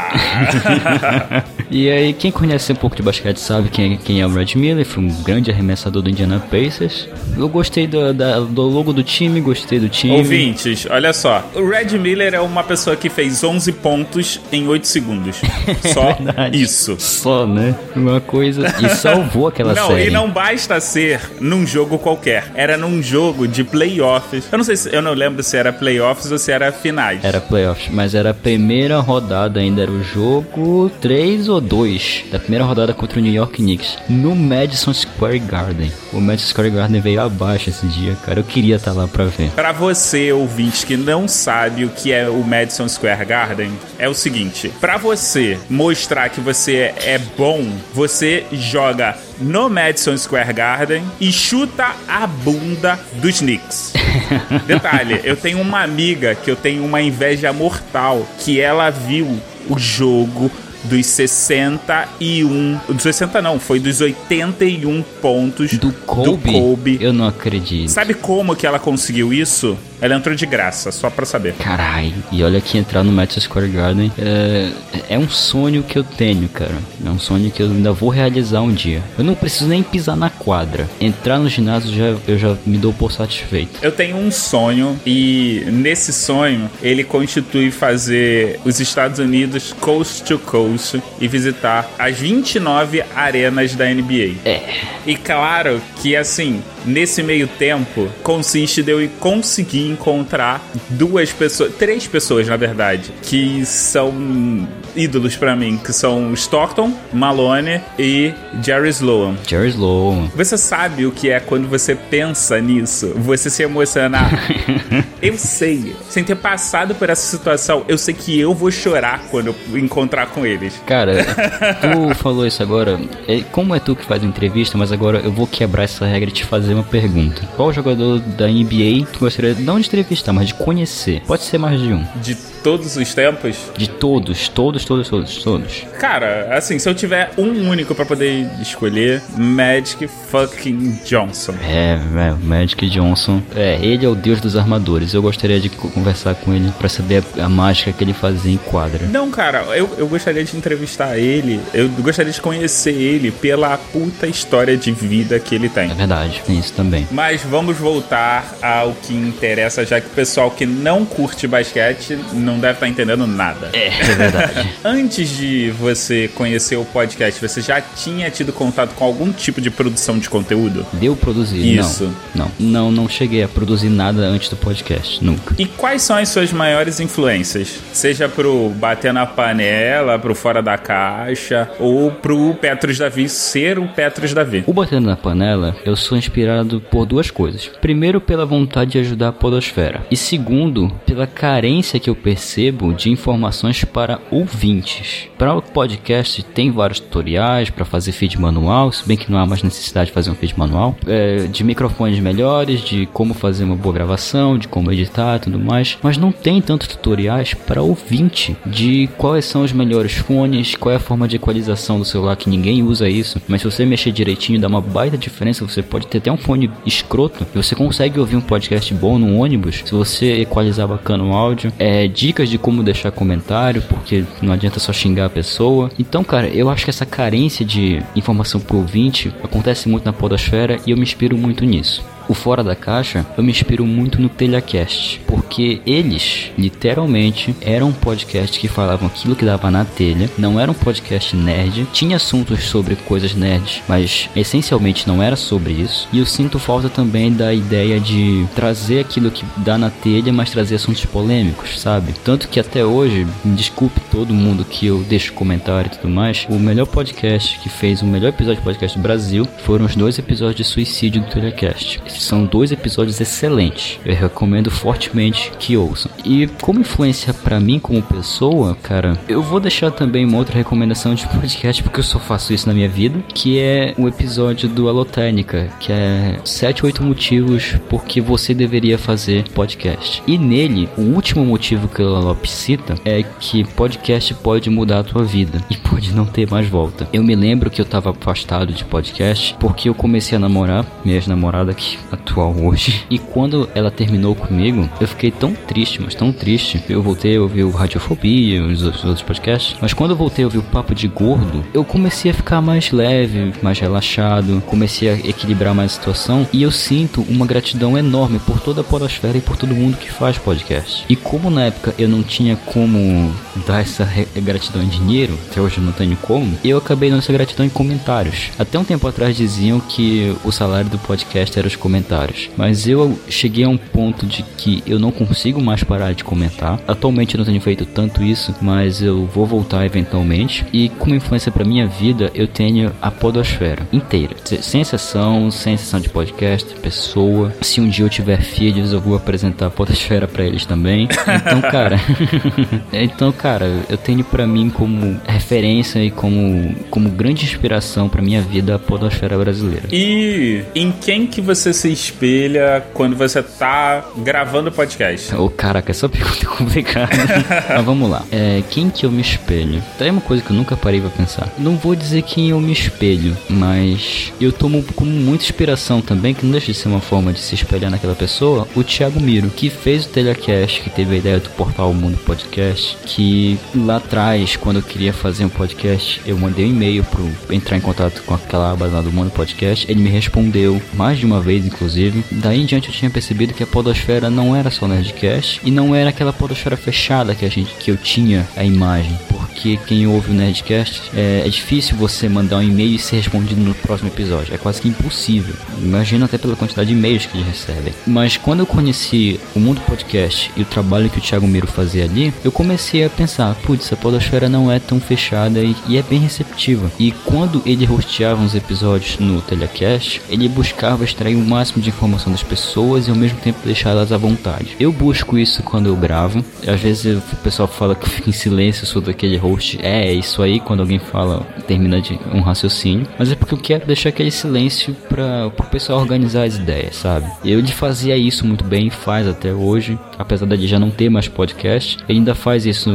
e 1.69 1.89
aí, 1.89 2.13
quem 2.13 2.31
conhece 2.31 2.71
um 2.71 2.75
pouco 2.75 2.95
de 2.95 3.01
basquete 3.01 3.37
sabe 3.37 3.69
quem, 3.69 3.97
quem 3.97 4.21
é 4.21 4.25
o 4.25 4.29
Red 4.29 4.55
Miller, 4.55 4.85
foi 4.85 5.03
um 5.03 5.23
grande 5.23 5.51
arremessador 5.51 6.01
do 6.01 6.09
Indiana 6.09 6.39
Pacers. 6.39 7.07
Eu 7.37 7.47
gostei 7.49 7.87
do, 7.87 8.13
da, 8.13 8.39
do 8.39 8.61
logo 8.63 8.93
do 8.93 9.03
time, 9.03 9.39
gostei 9.41 9.79
do 9.79 9.89
time. 9.89 10.17
Ouvintes, 10.17 10.87
olha 10.89 11.13
só. 11.13 11.43
O 11.55 11.67
Red 11.67 11.97
Miller 11.97 12.33
é 12.33 12.39
uma 12.39 12.63
pessoa 12.63 12.95
que 12.95 13.09
fez 13.09 13.43
11 13.43 13.71
pontos 13.73 14.39
em 14.51 14.67
8 14.67 14.87
segundos. 14.87 15.41
Só 15.93 16.17
é 16.37 16.55
isso. 16.55 16.95
Só, 16.99 17.45
né? 17.45 17.75
Uma 17.95 18.19
coisa. 18.19 18.67
E 18.81 18.89
salvou 18.89 19.47
aquela 19.47 19.73
não, 19.73 19.87
série. 19.87 20.07
E 20.07 20.11
não 20.11 20.29
basta 20.29 20.79
ser 20.79 21.19
num 21.39 21.65
jogo 21.65 21.97
qualquer. 21.97 22.51
Era 22.55 22.77
num 22.77 23.01
jogo 23.01 23.47
de 23.47 23.63
playoffs. 23.63 24.47
Eu 24.51 24.57
não 24.57 24.65
sei 24.65 24.75
se. 24.75 24.93
Eu 24.93 25.01
não 25.01 25.13
lembro 25.13 25.43
se 25.43 25.57
era 25.57 25.71
playoffs 25.71 26.31
ou 26.31 26.37
se 26.37 26.51
era 26.51 26.71
finais. 26.71 27.23
Era 27.23 27.39
playoffs, 27.39 27.89
mas 27.91 28.13
era 28.15 28.31
a 28.31 28.33
primeira 28.33 28.99
rodada 28.99 29.59
ainda. 29.59 29.81
Era 29.81 29.91
o 29.91 29.96
jogo 30.03 30.91
3 31.01 31.49
ou 31.49 31.61
2 31.61 32.25
da 32.31 32.39
primeira 32.39 32.65
rodada 32.65 32.93
contra 32.93 33.19
o 33.19 33.21
New 33.21 33.33
York 33.33 33.57
Knicks 33.57 33.97
no 34.09 34.35
Madison 34.35 34.93
Square 34.93 35.39
Garden. 35.39 35.91
O 36.13 36.19
Madison 36.19 36.49
Square 36.49 36.71
Garden 36.71 37.01
veio 37.01 37.21
abaixo 37.21 37.69
esse 37.69 37.85
dia, 37.87 38.15
cara. 38.25 38.39
Eu 38.39 38.43
queria 38.43 38.75
estar 38.75 38.93
lá 38.93 39.07
pra 39.07 39.25
ver. 39.25 39.49
Pra 39.51 39.71
você, 39.71 40.31
ouvinte, 40.31 40.85
que 40.85 40.97
não 40.97 41.27
sabe 41.27 41.85
o 41.85 41.89
que 41.89 42.11
é 42.11 42.29
o 42.29 42.43
Madison 42.43 42.87
Square 42.87 43.25
Garden, 43.25 43.71
é 43.97 44.07
o 44.07 44.13
seguinte: 44.13 44.71
pra 44.79 44.97
você 44.97 45.57
mostrar 45.69 46.29
que 46.29 46.41
você 46.41 46.93
é 46.97 47.19
bom, 47.37 47.65
você 47.93 48.45
joga 48.51 49.15
no 49.39 49.69
Madison 49.69 50.17
Square 50.17 50.53
Garden 50.53 51.03
e 51.19 51.31
chuta 51.31 51.95
a 52.07 52.25
bunda 52.25 52.99
dos 53.15 53.39
Knicks. 53.39 53.93
Detalhe, 54.65 55.21
eu 55.23 55.35
tenho 55.35 55.61
uma 55.61 55.81
amiga 55.83 56.35
que 56.35 56.49
eu 56.49 56.55
tenho 56.55 56.83
uma 56.83 57.01
inveja 57.01 57.53
mortal 57.53 58.25
que 58.39 58.59
ela 58.59 58.89
viu 58.89 59.39
o 59.69 59.77
jogo 59.77 60.51
dos 60.83 61.05
61. 61.05 62.79
Dos 62.87 63.03
60 63.03 63.41
não, 63.41 63.59
foi 63.59 63.79
dos 63.79 64.01
81 64.01 65.03
pontos 65.21 65.73
do 65.77 65.91
Kobe. 65.91 66.51
do 66.51 66.51
Kobe. 66.51 66.97
Eu 67.01 67.13
não 67.13 67.27
acredito. 67.27 67.89
Sabe 67.89 68.13
como 68.13 68.55
que 68.55 68.65
ela 68.65 68.79
conseguiu 68.79 69.33
isso? 69.33 69.77
Ela 69.99 70.15
entrou 70.15 70.35
de 70.35 70.45
graça, 70.45 70.91
só 70.91 71.09
pra 71.09 71.25
saber. 71.25 71.53
Carai, 71.53 72.13
e 72.31 72.43
olha 72.43 72.61
que 72.61 72.77
entrar 72.77 73.03
no 73.03 73.11
Madison 73.11 73.41
Square 73.41 73.69
Garden 73.69 74.11
é, 74.17 74.71
é 75.09 75.17
um 75.17 75.29
sonho 75.29 75.83
que 75.83 75.97
eu 75.97 76.03
tenho, 76.03 76.47
cara. 76.49 76.75
É 77.05 77.09
um 77.09 77.19
sonho 77.19 77.49
que 77.51 77.61
eu 77.61 77.67
ainda 77.67 77.91
vou 77.91 78.09
realizar 78.09 78.61
um 78.61 78.71
dia. 78.71 79.01
Eu 79.17 79.23
não 79.23 79.35
preciso 79.35 79.67
nem 79.67 79.81
pisar 79.81 80.15
na 80.15 80.29
quadra. 80.29 80.87
Entrar 80.99 81.39
no 81.39 81.49
ginásio 81.49 81.93
já, 81.95 82.15
eu 82.27 82.37
já 82.37 82.55
me 82.65 82.77
dou 82.77 82.93
por 82.93 83.11
satisfeito. 83.11 83.79
Eu 83.81 83.91
tenho 83.91 84.17
um 84.17 84.31
sonho 84.31 84.99
e 85.05 85.63
nesse 85.67 86.13
sonho 86.13 86.69
ele 86.81 87.03
constitui 87.03 87.71
fazer 87.71 88.59
os 88.63 88.79
Estados 88.79 89.19
Unidos 89.19 89.73
coast 89.79 90.23
to 90.23 90.39
coast 90.39 91.01
e 91.19 91.27
visitar 91.27 91.89
as 91.97 92.17
29 92.17 93.03
arenas 93.15 93.75
da 93.75 93.85
NBA. 93.85 94.35
É. 94.45 94.61
E 95.05 95.15
claro 95.15 95.81
que 96.01 96.15
assim, 96.15 96.61
nesse 96.87 97.21
meio 97.21 97.47
tempo, 97.47 98.09
consiste 98.23 98.81
de 98.81 98.91
eu 98.91 99.09
conseguir 99.19 99.87
encontrar 99.87 100.65
duas 100.89 101.31
pessoas, 101.31 101.75
três 101.75 102.07
pessoas 102.07 102.47
na 102.47 102.57
verdade, 102.57 103.11
que 103.21 103.65
são 103.65 104.67
ídolos 104.97 105.37
para 105.37 105.55
mim, 105.55 105.77
que 105.77 105.93
são 105.93 106.33
Stockton, 106.33 106.91
Malone 107.13 107.79
e 107.97 108.33
Jerry 108.63 108.89
Sloan. 108.89 109.35
Jerry 109.47 109.69
Sloan. 109.69 110.29
Você 110.35 110.57
sabe 110.57 111.05
o 111.05 111.11
que 111.11 111.29
é 111.29 111.39
quando 111.39 111.67
você 111.67 111.95
pensa 111.95 112.59
nisso, 112.59 113.13
você 113.15 113.49
se 113.49 113.63
emocionar. 113.63 114.29
eu 115.21 115.37
sei, 115.37 115.95
sem 116.09 116.23
ter 116.23 116.35
passado 116.35 116.95
por 116.95 117.09
essa 117.09 117.37
situação, 117.37 117.85
eu 117.87 117.97
sei 117.97 118.13
que 118.13 118.39
eu 118.39 118.53
vou 118.53 118.71
chorar 118.71 119.23
quando 119.29 119.47
eu 119.47 119.77
encontrar 119.77 120.27
com 120.27 120.45
eles. 120.45 120.81
Cara, 120.85 121.13
tu 121.81 122.15
falou 122.15 122.45
isso 122.45 122.61
agora, 122.63 122.99
é, 123.27 123.41
como 123.51 123.75
é 123.75 123.79
tu 123.79 123.95
que 123.95 124.05
faz 124.05 124.23
a 124.23 124.25
entrevista, 124.25 124.77
mas 124.77 124.91
agora 124.91 125.19
eu 125.19 125.31
vou 125.31 125.45
quebrar 125.45 125.83
essa 125.83 126.05
regra 126.05 126.29
e 126.29 126.33
te 126.33 126.43
fazer 126.43 126.73
uma 126.73 126.83
pergunta. 126.83 127.43
Qual 127.55 127.71
jogador 127.71 128.19
da 128.19 128.47
NBA 128.47 129.05
tu 129.13 129.19
gostaria 129.19 129.53
não 129.59 129.79
de 129.79 129.87
entrevistar, 129.87 130.33
mas 130.33 130.47
de 130.47 130.53
conhecer? 130.55 131.21
Pode 131.27 131.43
ser 131.43 131.57
mais 131.57 131.79
de 131.79 131.93
um. 131.93 132.03
De 132.15 132.35
todos 132.35 132.97
os 132.97 133.13
tempos? 133.13 133.71
De 133.77 133.89
todos, 133.89 134.49
todos, 134.49 134.83
todos, 134.87 135.09
todos, 135.09 135.43
todos. 135.43 135.85
Cara, 135.99 136.55
assim, 136.55 136.79
se 136.79 136.89
eu 136.89 136.95
tiver 136.95 137.31
um 137.37 137.69
único 137.69 137.93
para 137.93 138.05
poder 138.05 138.49
escolher, 138.61 139.21
Magic 139.37 140.07
fucking 140.07 140.99
Johnson. 141.03 141.53
É, 141.61 141.95
é, 141.95 142.35
Magic 142.41 142.89
Johnson. 142.89 143.41
É, 143.55 143.77
ele 143.81 144.05
é 144.05 144.09
o 144.09 144.15
deus 144.15 144.39
dos 144.39 144.55
armadores. 144.55 145.13
Eu 145.13 145.21
gostaria 145.21 145.59
de 145.59 145.69
conversar 145.69 146.35
com 146.35 146.53
ele 146.53 146.71
para 146.77 146.87
saber 146.87 147.23
a, 147.37 147.45
a, 147.45 147.49
mágica 147.49 147.91
que 147.91 148.03
ele 148.03 148.13
fazia 148.13 148.53
em 148.53 148.57
quadra. 148.57 149.05
Não, 149.07 149.29
cara, 149.29 149.63
eu, 149.75 149.89
eu 149.97 150.07
gostaria 150.07 150.43
de 150.43 150.55
entrevistar 150.55 151.17
ele, 151.17 151.59
eu 151.73 151.89
gostaria 151.89 152.31
de 152.31 152.39
conhecer 152.39 152.93
ele 152.93 153.31
pela 153.31 153.77
puta 153.77 154.27
história 154.27 154.77
de 154.77 154.91
vida 154.91 155.39
que 155.39 155.55
ele 155.55 155.67
tem. 155.67 155.91
É 155.91 155.93
verdade, 155.93 156.41
tem 156.45 156.57
isso 156.57 156.73
também. 156.73 157.07
Mas 157.11 157.41
vamos 157.43 157.77
voltar 157.77 158.55
ao 158.61 158.93
que 158.93 159.13
interessa, 159.13 159.85
já 159.85 159.99
que 159.99 160.07
o 160.07 160.11
pessoal 160.11 160.51
que 160.51 160.65
não 160.65 161.05
curte 161.05 161.47
basquete 161.47 162.17
não 162.33 162.59
deve 162.59 162.75
estar 162.75 162.87
entendendo 162.87 163.27
nada. 163.27 163.69
É, 163.73 163.87
é 163.87 164.15
verdade. 164.15 164.69
Antes 164.83 165.29
de 165.29 165.71
você 165.71 166.29
conhecer 166.35 166.75
o 166.75 166.85
podcast, 166.85 167.41
você 167.41 167.61
já 167.61 167.81
tinha 167.81 168.29
tido 168.29 168.53
contato 168.53 168.93
com 168.93 169.03
algum 169.03 169.31
tipo 169.31 169.59
de 169.59 169.71
produção 169.71 170.19
de 170.19 170.29
conteúdo? 170.29 170.85
Deu 170.93 171.15
produzir? 171.15 171.79
Isso. 171.79 172.13
Não, 172.35 172.51
não, 172.59 172.59
não, 172.59 172.91
não 172.91 173.09
cheguei 173.09 173.43
a 173.43 173.47
produzir 173.47 173.89
nada 173.89 174.21
antes 174.21 174.49
do 174.49 174.55
podcast, 174.55 175.23
nunca. 175.23 175.55
E 175.57 175.65
quais 175.65 176.03
são 176.03 176.15
as 176.15 176.29
suas 176.29 176.51
maiores 176.51 176.99
influências? 176.99 177.79
Seja 177.91 178.29
pro 178.29 178.69
bater 178.69 179.11
na 179.11 179.25
panela, 179.25 180.19
pro 180.19 180.35
fora 180.35 180.61
da 180.61 180.77
caixa, 180.77 181.69
ou 181.79 182.11
pro 182.11 182.53
Petros 182.55 182.97
Davi 182.97 183.27
ser 183.27 183.79
o 183.79 183.87
Petros 183.87 184.33
Davi? 184.33 184.63
O 184.67 184.73
batendo 184.73 185.07
na 185.07 185.17
panela, 185.17 185.75
eu 185.85 185.95
sou 185.95 186.17
inspirado 186.17 186.79
por 186.79 187.05
duas 187.05 187.31
coisas. 187.31 187.69
Primeiro, 187.81 188.21
pela 188.21 188.45
vontade 188.45 188.91
de 188.91 188.99
ajudar 188.99 189.29
a 189.29 189.33
podosfera. 189.33 190.05
E 190.11 190.15
segundo, 190.15 190.91
pela 191.05 191.25
carência 191.25 191.99
que 191.99 192.09
eu 192.09 192.15
percebo 192.15 192.93
de 192.93 193.09
informações 193.09 193.83
para 193.83 194.19
ouvintes. 194.57 195.27
Para 195.37 195.53
o 195.53 195.61
podcast 195.61 196.43
tem 196.43 196.71
vários 196.71 196.99
tutoriais 196.99 197.69
para 197.69 197.85
fazer 197.85 198.11
feed 198.11 198.39
manual, 198.41 198.91
se 198.91 199.07
bem 199.07 199.15
que 199.15 199.31
não 199.31 199.37
há 199.37 199.45
mais 199.45 199.61
necessidade 199.61 200.07
de 200.07 200.13
fazer 200.13 200.31
um 200.31 200.35
feed 200.35 200.57
manual, 200.57 200.95
é, 201.05 201.45
de 201.45 201.63
microfones 201.63 202.19
melhores, 202.19 202.81
de 202.81 203.05
como 203.13 203.35
fazer 203.35 203.63
uma 203.63 203.75
boa 203.75 203.93
gravação, 203.93 204.57
de 204.57 204.67
como 204.67 204.91
editar 204.91 205.37
tudo 205.37 205.59
mais, 205.59 205.95
mas 206.01 206.17
não 206.17 206.31
tem 206.31 206.59
tantos 206.59 206.87
tutoriais 206.87 207.53
para 207.53 207.83
ouvinte 207.83 208.57
de 208.65 209.07
quais 209.17 209.45
são 209.45 209.61
os 209.61 209.71
melhores 209.71 210.13
fones, 210.13 210.73
qual 210.73 210.91
é 210.91 210.95
a 210.95 210.99
forma 210.99 211.27
de 211.27 211.35
equalização 211.35 211.99
do 211.99 212.05
celular 212.05 212.35
que 212.35 212.49
ninguém 212.49 212.81
usa 212.81 213.07
isso, 213.07 213.39
mas 213.47 213.61
se 213.61 213.69
você 213.69 213.85
mexer 213.85 214.11
direitinho 214.11 214.59
dá 214.59 214.67
uma 214.67 214.81
baita 214.81 215.17
diferença, 215.19 215.67
você 215.67 215.83
pode 215.83 216.07
ter 216.07 216.17
até 216.17 216.31
um 216.31 216.37
fone 216.37 216.71
escroto 216.83 217.45
e 217.53 217.57
você 217.57 217.75
consegue 217.75 218.19
ouvir 218.19 218.35
um 218.35 218.41
podcast 218.41 218.91
bom 218.95 219.19
no 219.19 219.37
ônibus 219.39 219.83
se 219.85 219.91
você 219.91 220.41
equalizar 220.41 220.87
bacana 220.87 221.23
o 221.23 221.33
áudio, 221.33 221.71
é, 221.77 222.07
dicas 222.07 222.49
de 222.49 222.57
como 222.57 222.81
deixar 222.81 223.11
comentário, 223.11 223.83
porque 223.83 224.25
não 224.47 224.53
adianta 224.53 224.79
só 224.79 224.91
xingar 224.91 225.25
a 225.25 225.29
pessoa. 225.29 225.91
Então, 225.99 226.23
cara, 226.23 226.47
eu 226.47 226.69
acho 226.69 226.85
que 226.85 226.89
essa 226.89 227.05
carência 227.05 227.65
de 227.65 228.01
informação 228.15 228.59
pro 228.59 228.77
ouvinte 228.77 229.33
acontece 229.43 229.87
muito 229.87 230.05
na 230.05 230.13
podosfera 230.13 230.79
e 230.85 230.91
eu 230.91 230.97
me 230.97 231.03
inspiro 231.03 231.37
muito 231.37 231.65
nisso 231.65 232.03
o 232.27 232.33
Fora 232.33 232.63
da 232.63 232.75
Caixa, 232.75 233.25
eu 233.37 233.43
me 233.43 233.51
inspiro 233.51 233.85
muito 233.85 234.21
no 234.21 234.29
Telhacast, 234.29 235.21
porque 235.25 235.81
eles, 235.85 236.51
literalmente, 236.57 237.55
eram 237.61 237.89
um 237.89 237.93
podcast 237.93 238.59
que 238.59 238.67
falavam 238.67 239.07
aquilo 239.07 239.35
que 239.35 239.45
dava 239.45 239.71
na 239.71 239.85
telha, 239.85 240.29
não 240.37 240.59
era 240.59 240.69
um 240.69 240.73
podcast 240.73 241.35
nerd, 241.35 241.87
tinha 241.93 242.17
assuntos 242.17 242.65
sobre 242.65 242.95
coisas 242.95 243.33
nerds, 243.33 243.81
mas 243.87 244.29
essencialmente 244.35 245.07
não 245.07 245.21
era 245.21 245.35
sobre 245.35 245.73
isso. 245.73 246.07
E 246.11 246.19
eu 246.19 246.25
sinto 246.25 246.59
falta 246.59 246.89
também 246.89 247.31
da 247.31 247.53
ideia 247.53 247.99
de 247.99 248.45
trazer 248.55 248.99
aquilo 248.99 249.31
que 249.31 249.45
dá 249.57 249.77
na 249.77 249.89
telha, 249.89 250.33
mas 250.33 250.49
trazer 250.49 250.75
assuntos 250.75 251.05
polêmicos, 251.05 251.79
sabe? 251.79 252.13
Tanto 252.23 252.47
que 252.47 252.59
até 252.59 252.83
hoje, 252.83 253.25
desculpe 253.45 253.99
todo 254.11 254.33
mundo 254.33 254.65
que 254.65 254.87
eu 254.87 254.99
deixo 255.03 255.33
comentário 255.33 255.89
e 255.93 255.97
tudo 255.97 256.09
mais, 256.09 256.45
o 256.49 256.59
melhor 256.59 256.87
podcast 256.87 257.59
que 257.59 257.69
fez 257.69 258.01
o 258.01 258.05
melhor 258.05 258.29
episódio 258.29 258.57
de 258.57 258.63
podcast 258.63 258.97
do 258.97 259.01
Brasil 259.01 259.47
foram 259.63 259.85
os 259.85 259.95
dois 259.95 260.17
episódios 260.19 260.57
de 260.57 260.63
suicídio 260.63 261.21
do 261.21 261.29
Telhacast 261.29 262.01
são 262.21 262.45
dois 262.45 262.71
episódios 262.71 263.19
excelentes. 263.19 263.99
Eu 264.05 264.15
recomendo 264.15 264.71
fortemente 264.71 265.51
que 265.59 265.77
ouçam. 265.77 266.11
E 266.23 266.47
como 266.61 266.79
influência 266.79 267.33
para 267.33 267.59
mim 267.59 267.79
como 267.79 268.01
pessoa, 268.01 268.75
cara, 268.81 269.17
eu 269.27 269.41
vou 269.41 269.59
deixar 269.59 269.91
também 269.91 270.25
uma 270.25 270.37
outra 270.37 270.55
recomendação 270.55 271.13
de 271.13 271.27
podcast 271.27 271.83
porque 271.83 271.99
eu 271.99 272.03
só 272.03 272.19
faço 272.19 272.53
isso 272.53 272.67
na 272.67 272.73
minha 272.73 272.89
vida, 272.89 273.19
que 273.33 273.59
é 273.59 273.93
um 273.97 274.07
episódio 274.07 274.67
do 274.69 274.87
Alotênica, 274.87 275.69
que 275.79 275.91
é 275.91 276.39
7 276.43 276.85
8 276.85 277.03
motivos 277.03 277.75
por 277.89 278.05
que 278.05 278.19
você 278.21 278.53
deveria 278.53 278.97
fazer 278.97 279.49
podcast. 279.49 280.21
E 280.27 280.37
nele, 280.37 280.89
o 280.97 281.01
último 281.01 281.45
motivo 281.45 281.87
que 281.87 282.01
o 282.01 282.15
Alop 282.15 282.45
cita 282.45 282.95
é 283.05 283.23
que 283.39 283.63
podcast 283.63 284.33
pode 284.35 284.69
mudar 284.69 284.99
a 284.99 285.03
tua 285.03 285.23
vida 285.23 285.61
e 285.69 285.77
pode 285.77 286.13
não 286.13 286.25
ter 286.25 286.49
mais 286.49 286.67
volta. 286.67 287.07
Eu 287.11 287.23
me 287.23 287.35
lembro 287.35 287.69
que 287.69 287.81
eu 287.81 287.85
tava 287.85 288.11
afastado 288.11 288.73
de 288.73 288.83
podcast 288.83 289.55
porque 289.59 289.89
eu 289.89 289.93
comecei 289.93 290.35
a 290.35 290.39
namorar, 290.39 290.85
minha 291.03 291.17
ex-namorada 291.17 291.73
que 291.73 291.97
atual 292.11 292.55
hoje. 292.55 293.05
E 293.09 293.19
quando 293.19 293.69
ela 293.75 293.91
terminou 293.91 294.35
comigo, 294.35 294.89
eu 294.99 295.07
fiquei 295.07 295.31
tão 295.31 295.53
triste, 295.53 296.01
mas 296.01 296.15
tão 296.15 296.31
triste. 296.31 296.83
Eu 296.89 297.01
voltei 297.01 297.37
a 297.37 297.41
ouvir 297.41 297.63
o 297.63 297.71
Radiofobia, 297.71 298.63
os 298.63 298.83
outros 298.83 299.21
podcasts. 299.21 299.75
Mas 299.81 299.93
quando 299.93 300.11
eu 300.11 300.17
voltei 300.17 300.43
a 300.43 300.47
ouvir 300.47 300.59
o 300.59 300.63
Papo 300.63 300.95
de 300.95 301.07
Gordo, 301.07 301.63
eu 301.73 301.83
comecei 301.83 302.31
a 302.31 302.33
ficar 302.33 302.61
mais 302.61 302.91
leve, 302.91 303.53
mais 303.61 303.79
relaxado. 303.79 304.63
Comecei 304.65 305.09
a 305.09 305.13
equilibrar 305.13 305.73
mais 305.73 305.91
a 305.91 305.95
situação. 305.95 306.47
E 306.53 306.63
eu 306.63 306.71
sinto 306.71 307.25
uma 307.29 307.45
gratidão 307.45 307.97
enorme 307.97 308.39
por 308.39 308.59
toda 308.59 308.81
a 308.81 308.83
podosfera 308.83 309.37
e 309.37 309.41
por 309.41 309.57
todo 309.57 309.75
mundo 309.75 309.97
que 309.97 310.11
faz 310.11 310.37
podcast. 310.37 311.05
E 311.09 311.15
como 311.15 311.49
na 311.49 311.65
época 311.65 311.93
eu 311.97 312.07
não 312.07 312.23
tinha 312.23 312.55
como 312.55 313.33
dar 313.65 313.81
essa 313.81 314.07
gratidão 314.37 314.81
em 314.81 314.87
dinheiro, 314.87 315.37
até 315.49 315.59
hoje 315.59 315.77
eu 315.77 315.83
não 315.83 315.91
tenho 315.91 316.15
como, 316.17 316.57
eu 316.63 316.77
acabei 316.77 317.09
dando 317.09 317.19
essa 317.19 317.33
gratidão 317.33 317.65
em 317.65 317.69
comentários. 317.69 318.49
Até 318.57 318.77
um 318.77 318.83
tempo 318.83 319.07
atrás 319.07 319.35
diziam 319.35 319.79
que 319.79 320.35
o 320.43 320.51
salário 320.51 320.89
do 320.89 320.97
podcast 320.97 321.57
era 321.57 321.67
os 321.67 321.75
comentários 321.75 321.96
comentários. 321.97 322.49
Mas 322.55 322.87
eu 322.87 323.17
cheguei 323.27 323.63
a 323.63 323.69
um 323.69 323.77
ponto 323.77 324.25
de 324.25 324.43
que 324.43 324.83
eu 324.85 324.99
não 324.99 325.11
consigo 325.11 325.61
mais 325.61 325.83
parar 325.83 326.13
de 326.13 326.23
comentar. 326.23 326.79
Atualmente 326.87 327.35
eu 327.35 327.39
não 327.39 327.45
tenho 327.45 327.61
feito 327.61 327.85
tanto 327.85 328.23
isso, 328.23 328.53
mas 328.61 329.01
eu 329.01 329.25
vou 329.25 329.45
voltar 329.45 329.85
eventualmente. 329.85 330.65
E 330.71 330.89
como 330.89 331.15
influência 331.15 331.51
para 331.51 331.65
minha 331.65 331.87
vida, 331.87 332.31
eu 332.33 332.47
tenho 332.47 332.91
a 333.01 333.09
podosfera 333.09 333.87
inteira, 333.91 334.35
sem 334.61 334.81
exceção, 334.81 335.49
sem 335.49 335.73
exceção 335.73 335.99
de 335.99 336.09
podcast, 336.09 336.73
pessoa. 336.75 337.53
Se 337.61 337.81
um 337.81 337.89
dia 337.89 338.05
eu 338.05 338.09
tiver 338.09 338.41
filhos, 338.41 338.93
eu 338.93 339.01
vou 339.01 339.15
apresentar 339.15 339.67
a 339.67 339.71
podosfera 339.71 340.27
para 340.27 340.43
eles 340.43 340.65
também. 340.65 341.07
Então, 341.47 341.61
cara, 341.61 341.99
então, 342.93 343.31
cara, 343.31 343.65
eu 343.89 343.97
tenho 343.97 344.23
para 344.23 344.45
mim 344.45 344.69
como 344.69 345.19
referência 345.27 346.03
e 346.03 346.11
como 346.11 346.75
como 346.89 347.09
grande 347.09 347.43
inspiração 347.43 348.09
para 348.09 348.21
minha 348.21 348.41
vida 348.41 348.75
a 348.75 348.79
podosfera 348.79 349.37
brasileira. 349.37 349.87
E 349.91 350.63
em 350.75 350.91
quem 350.91 351.25
que 351.25 351.41
você 351.41 351.73
se 351.73 351.86
se 351.87 351.91
espelha 351.91 352.85
quando 352.93 353.15
você 353.15 353.41
tá 353.41 354.03
gravando 354.17 354.71
podcast? 354.71 355.33
Ô, 355.33 355.45
oh, 355.45 355.49
caraca, 355.49 355.91
essa 355.91 356.09
pergunta 356.09 356.43
é 356.43 356.45
complicada. 356.45 357.09
Mas 357.69 357.85
vamos 357.85 358.09
lá. 358.09 358.25
É, 358.31 358.61
quem 358.69 358.89
que 358.89 359.05
eu 359.05 359.11
me 359.11 359.21
espelho? 359.21 359.81
É 359.99 360.11
uma 360.11 360.21
coisa 360.21 360.43
que 360.43 360.51
eu 360.51 360.55
nunca 360.55 360.75
parei 360.75 360.99
pra 360.99 361.09
pensar. 361.09 361.47
Não 361.57 361.77
vou 361.77 361.95
dizer 361.95 362.23
quem 362.23 362.49
eu 362.49 362.59
me 362.59 362.71
espelho, 362.71 363.37
mas 363.49 364.31
eu 364.39 364.51
tomo 364.51 364.83
como 364.95 365.11
muita 365.11 365.43
inspiração 365.43 366.01
também, 366.01 366.33
que 366.33 366.45
não 366.45 366.51
deixa 366.51 366.71
de 366.71 366.77
ser 366.77 366.87
uma 366.87 367.01
forma 367.01 367.33
de 367.33 367.39
se 367.39 367.55
espelhar 367.55 367.91
naquela 367.91 368.15
pessoa, 368.15 368.67
o 368.75 368.83
Thiago 368.83 369.19
Miro, 369.19 369.49
que 369.49 369.69
fez 369.69 370.05
o 370.05 370.09
Telecast, 370.09 370.81
que 370.81 370.89
teve 370.89 371.15
a 371.15 371.17
ideia 371.17 371.39
do 371.39 371.49
portal 371.51 371.93
Mundo 371.93 372.17
Podcast, 372.17 372.97
que 373.05 373.59
lá 373.75 373.97
atrás, 373.97 374.55
quando 374.55 374.77
eu 374.77 374.83
queria 374.83 375.13
fazer 375.13 375.45
um 375.45 375.49
podcast, 375.49 376.21
eu 376.25 376.37
mandei 376.37 376.65
um 376.65 376.69
e-mail 376.69 377.03
pro 377.03 377.29
entrar 377.53 377.77
em 377.77 377.81
contato 377.81 378.23
com 378.23 378.33
aquela 378.33 378.71
aba 378.71 378.87
lá 378.87 379.01
do 379.01 379.11
Mundo 379.11 379.31
Podcast, 379.31 379.89
ele 379.89 380.01
me 380.01 380.09
respondeu 380.09 380.81
mais 380.93 381.17
de 381.17 381.25
uma 381.25 381.39
vez, 381.41 381.65
inclusive. 381.77 382.25
Daí 382.31 382.61
em 382.61 382.65
diante 382.65 382.89
eu 382.89 382.93
tinha 382.93 383.11
percebido 383.11 383.53
que 383.53 383.63
a 383.63 383.67
podosfera 383.67 384.29
não 384.29 384.55
era 384.55 384.71
só 384.71 384.87
Nerdcast 384.87 385.61
e 385.63 385.71
não 385.71 385.95
era 385.95 386.09
aquela 386.09 386.33
podosfera 386.33 386.75
fechada 386.75 387.35
que 387.35 387.45
a 387.45 387.49
gente 387.49 387.73
que 387.75 387.91
eu 387.91 387.97
tinha 387.97 388.47
a 388.55 388.63
imagem, 388.63 389.17
porque 389.29 389.47
que 389.57 389.77
quem 389.77 390.07
ouve 390.07 390.31
o 390.31 390.33
Nerdcast 390.33 391.11
é, 391.15 391.43
é 391.45 391.49
difícil 391.49 391.97
você 391.97 392.29
mandar 392.29 392.57
um 392.57 392.63
e-mail 392.63 392.95
e 392.95 392.99
ser 392.99 393.17
respondido 393.17 393.59
no 393.59 393.73
próximo 393.73 394.09
episódio. 394.09 394.53
É 394.53 394.57
quase 394.57 394.81
que 394.81 394.87
impossível. 394.87 395.55
Imagina 395.81 396.25
até 396.25 396.37
pela 396.37 396.55
quantidade 396.55 396.89
de 396.89 396.95
e-mails 396.95 397.25
que 397.25 397.37
eles 397.37 397.47
recebem. 397.47 397.93
Mas 398.05 398.37
quando 398.37 398.59
eu 398.59 398.65
conheci 398.65 399.39
o 399.55 399.59
mundo 399.59 399.81
podcast 399.81 400.51
e 400.55 400.61
o 400.61 400.65
trabalho 400.65 401.09
que 401.09 401.17
o 401.17 401.21
Thiago 401.21 401.47
Miro 401.47 401.67
fazia 401.67 402.05
ali, 402.05 402.33
eu 402.43 402.51
comecei 402.51 403.03
a 403.03 403.09
pensar, 403.09 403.55
putz, 403.55 403.91
a 403.91 403.95
podosfera 403.95 404.47
não 404.47 404.71
é 404.71 404.79
tão 404.79 404.99
fechada 404.99 405.59
e, 405.59 405.75
e 405.87 405.97
é 405.97 406.03
bem 406.03 406.19
receptiva. 406.19 406.91
E 406.99 407.11
quando 407.11 407.61
ele 407.65 407.87
hosteava 407.89 408.41
uns 408.41 408.53
episódios 408.53 409.17
no 409.17 409.41
Telecast, 409.41 410.21
ele 410.29 410.47
buscava 410.47 411.03
extrair 411.03 411.35
o 411.35 411.43
máximo 411.43 411.66
de 411.75 411.89
informação 411.89 412.31
das 412.31 412.43
pessoas 412.43 413.07
e 413.07 413.11
ao 413.11 413.15
mesmo 413.15 413.39
tempo 413.39 413.59
deixá-las 413.63 414.11
à 414.11 414.17
vontade. 414.17 414.75
Eu 414.79 414.91
busco 414.91 415.37
isso 415.37 415.61
quando 415.63 415.87
eu 415.87 415.95
gravo. 415.95 416.43
Às 416.65 416.81
vezes 416.81 417.17
o 417.17 417.35
pessoal 417.37 417.67
fala 417.67 417.95
que 417.95 418.09
fica 418.09 418.29
em 418.29 418.33
silêncio 418.33 418.85
sobre 418.85 419.11
aquele 419.11 419.37
host. 419.37 419.79
É, 419.81 420.07
é 420.07 420.13
isso 420.13 420.41
aí 420.41 420.59
quando 420.59 420.79
alguém 420.79 420.99
fala, 420.99 421.41
termina 421.67 422.01
de 422.01 422.19
um 422.33 422.41
raciocínio. 422.41 423.07
Mas 423.19 423.31
é 423.31 423.35
porque 423.35 423.53
eu 423.53 423.59
quero 423.59 423.85
deixar 423.85 424.09
aquele 424.09 424.31
silêncio 424.31 424.95
para 425.07 425.47
o 425.47 425.63
pessoal 425.69 425.99
organizar 425.99 426.43
as 426.43 426.55
ideias, 426.55 426.95
sabe? 426.95 427.29
Eu 427.45 427.61
ele 427.67 427.73
fazia 427.73 428.15
isso 428.15 428.45
muito 428.45 428.63
bem, 428.63 428.89
faz 428.89 429.27
até 429.27 429.53
hoje, 429.53 429.99
apesar 430.17 430.45
de 430.45 430.67
já 430.67 430.79
não 430.79 430.89
ter 430.89 431.09
mais 431.09 431.27
podcast. 431.27 431.97
Ele 432.07 432.19
ainda 432.19 432.33
faz 432.33 432.65
isso 432.65 432.89